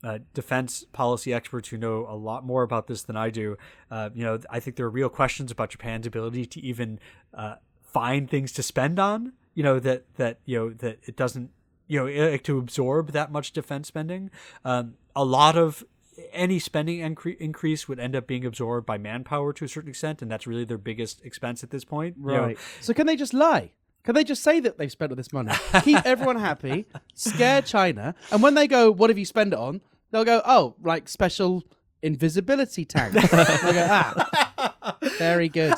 uh, 0.03 0.19
defense 0.35 0.85
policy 0.93 1.33
experts 1.33 1.69
who 1.69 1.77
know 1.77 2.07
a 2.09 2.17
lot 2.17 2.45
more 2.45 2.63
about 2.63 2.87
this 2.87 3.03
than 3.03 3.17
I 3.17 3.31
do. 3.31 3.57
Uh, 3.91 4.11
you 4.15 4.25
know, 4.25 4.39
I 4.51 4.61
think 4.61 4.77
there 4.77 4.87
are 4.87 4.91
real 4.91 5.09
questions 5.09 5.51
about 5.51 5.71
Japan's 5.71 6.07
ability 6.07 6.47
to 6.47 6.61
even 6.61 6.99
uh, 7.35 7.57
find 7.83 8.29
things 8.29 8.53
to 8.53 8.63
spend 8.63 8.99
on. 8.99 9.33
You 9.55 9.63
know 9.63 9.79
that 9.81 10.05
that 10.17 10.39
you 10.45 10.59
know 10.59 10.71
that 10.71 10.99
it 11.05 11.15
doesn't 11.15 11.51
you 11.87 12.01
know 12.01 12.37
to 12.37 12.59
absorb 12.59 13.13
that 13.13 13.31
much 13.31 13.53
defense 13.53 13.89
spending. 13.89 14.31
Um, 14.65 14.95
a 15.15 15.25
lot 15.25 15.57
of 15.57 15.85
any 16.33 16.59
spending 16.59 17.01
incre- 17.01 17.37
increase 17.39 17.89
would 17.89 17.99
end 17.99 18.17
up 18.17 18.27
being 18.27 18.45
absorbed 18.45 18.87
by 18.87 18.99
manpower 18.99 19.53
to 19.53 19.65
a 19.65 19.69
certain 19.69 19.91
extent, 19.91 20.23
and 20.23 20.31
that's 20.31 20.47
really 20.47 20.65
their 20.65 20.79
biggest 20.79 21.25
expense 21.25 21.63
at 21.63 21.71
this 21.71 21.85
point. 21.85 22.17
Right. 22.19 22.35
You 22.35 22.55
know, 22.55 22.61
so 22.81 22.95
can 22.95 23.07
they 23.07 23.17
just 23.17 23.35
lie? 23.35 23.73
Can 24.05 24.15
they 24.15 24.25
just 24.25 24.43
say 24.43 24.59
that 24.61 24.79
they've 24.79 24.91
spent 24.91 25.13
all 25.13 25.17
this 25.17 25.33
money, 25.33 25.53
keep 25.83 26.05
everyone 26.05 26.37
happy, 26.37 26.87
scare 27.15 27.63
China, 27.63 28.17
and 28.33 28.43
when 28.43 28.55
they 28.55 28.67
go, 28.67 28.91
"What 28.91 29.11
have 29.11 29.19
you 29.19 29.25
spent 29.25 29.53
it 29.53 29.59
on?" 29.59 29.81
They'll 30.13 30.25
go, 30.25 30.43
oh, 30.45 30.77
like 30.83 31.09
special 31.09 31.65
invisibility 32.03 32.85
tank. 32.85 33.15
Look 33.15 33.25
at 33.33 34.19
that. 34.23 34.99
Very 35.19 35.49
good. 35.49 35.75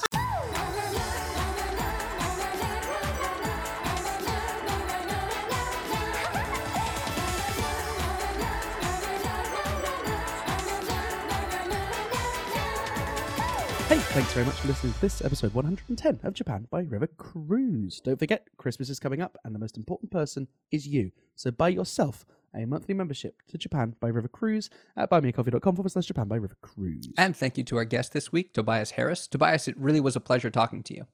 Hey, 13.86 13.98
thanks 13.98 14.32
very 14.32 14.46
much 14.46 14.56
for 14.56 14.68
listening 14.68 14.92
to 14.94 15.00
this 15.00 15.22
episode 15.22 15.54
110 15.54 16.20
of 16.24 16.34
Japan 16.34 16.66
by 16.70 16.80
River 16.80 17.06
Cruise. 17.06 18.00
Don't 18.00 18.18
forget, 18.18 18.48
Christmas 18.56 18.88
is 18.88 18.98
coming 18.98 19.20
up, 19.20 19.38
and 19.44 19.54
the 19.54 19.58
most 19.58 19.76
important 19.76 20.10
person 20.10 20.48
is 20.72 20.88
you. 20.88 21.12
So 21.36 21.52
buy 21.52 21.68
yourself 21.68 22.24
a 22.54 22.66
monthly 22.66 22.94
membership 22.94 23.42
to 23.48 23.58
Japan 23.58 23.96
by 24.00 24.08
River 24.08 24.28
Cruise 24.28 24.70
at 24.96 25.10
buymeacoffee.com 25.10 25.76
forward 25.76 25.90
slash 25.90 26.06
Japan 26.06 26.28
by 26.28 26.36
River 26.36 26.56
Cruise. 26.62 27.08
And 27.16 27.36
thank 27.36 27.58
you 27.58 27.64
to 27.64 27.76
our 27.76 27.84
guest 27.84 28.12
this 28.12 28.32
week, 28.32 28.52
Tobias 28.52 28.92
Harris. 28.92 29.26
Tobias, 29.26 29.68
it 29.68 29.78
really 29.78 30.00
was 30.00 30.16
a 30.16 30.20
pleasure 30.20 30.50
talking 30.50 30.82
to 30.84 30.94
you. 30.94 31.06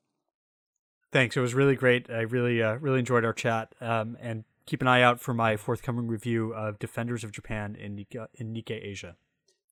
Thanks. 1.12 1.36
It 1.36 1.40
was 1.40 1.54
really 1.54 1.74
great. 1.74 2.08
I 2.08 2.20
really, 2.20 2.62
uh, 2.62 2.76
really 2.76 3.00
enjoyed 3.00 3.24
our 3.24 3.32
chat. 3.32 3.74
Um, 3.80 4.16
and 4.20 4.44
keep 4.66 4.80
an 4.80 4.86
eye 4.86 5.02
out 5.02 5.20
for 5.20 5.34
my 5.34 5.56
forthcoming 5.56 6.06
review 6.06 6.54
of 6.54 6.78
Defenders 6.78 7.24
of 7.24 7.32
Japan 7.32 7.74
in 7.74 7.96
Nikkei, 7.96 8.26
in 8.34 8.54
Nikkei 8.54 8.84
Asia. 8.84 9.16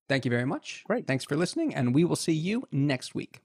Thank 0.08 0.24
you 0.24 0.30
very 0.30 0.46
much. 0.46 0.82
Great. 0.86 1.06
Thanks 1.06 1.24
for 1.24 1.36
listening, 1.36 1.74
and 1.74 1.94
we 1.94 2.02
will 2.04 2.16
see 2.16 2.32
you 2.32 2.66
next 2.72 3.14
week. 3.14 3.42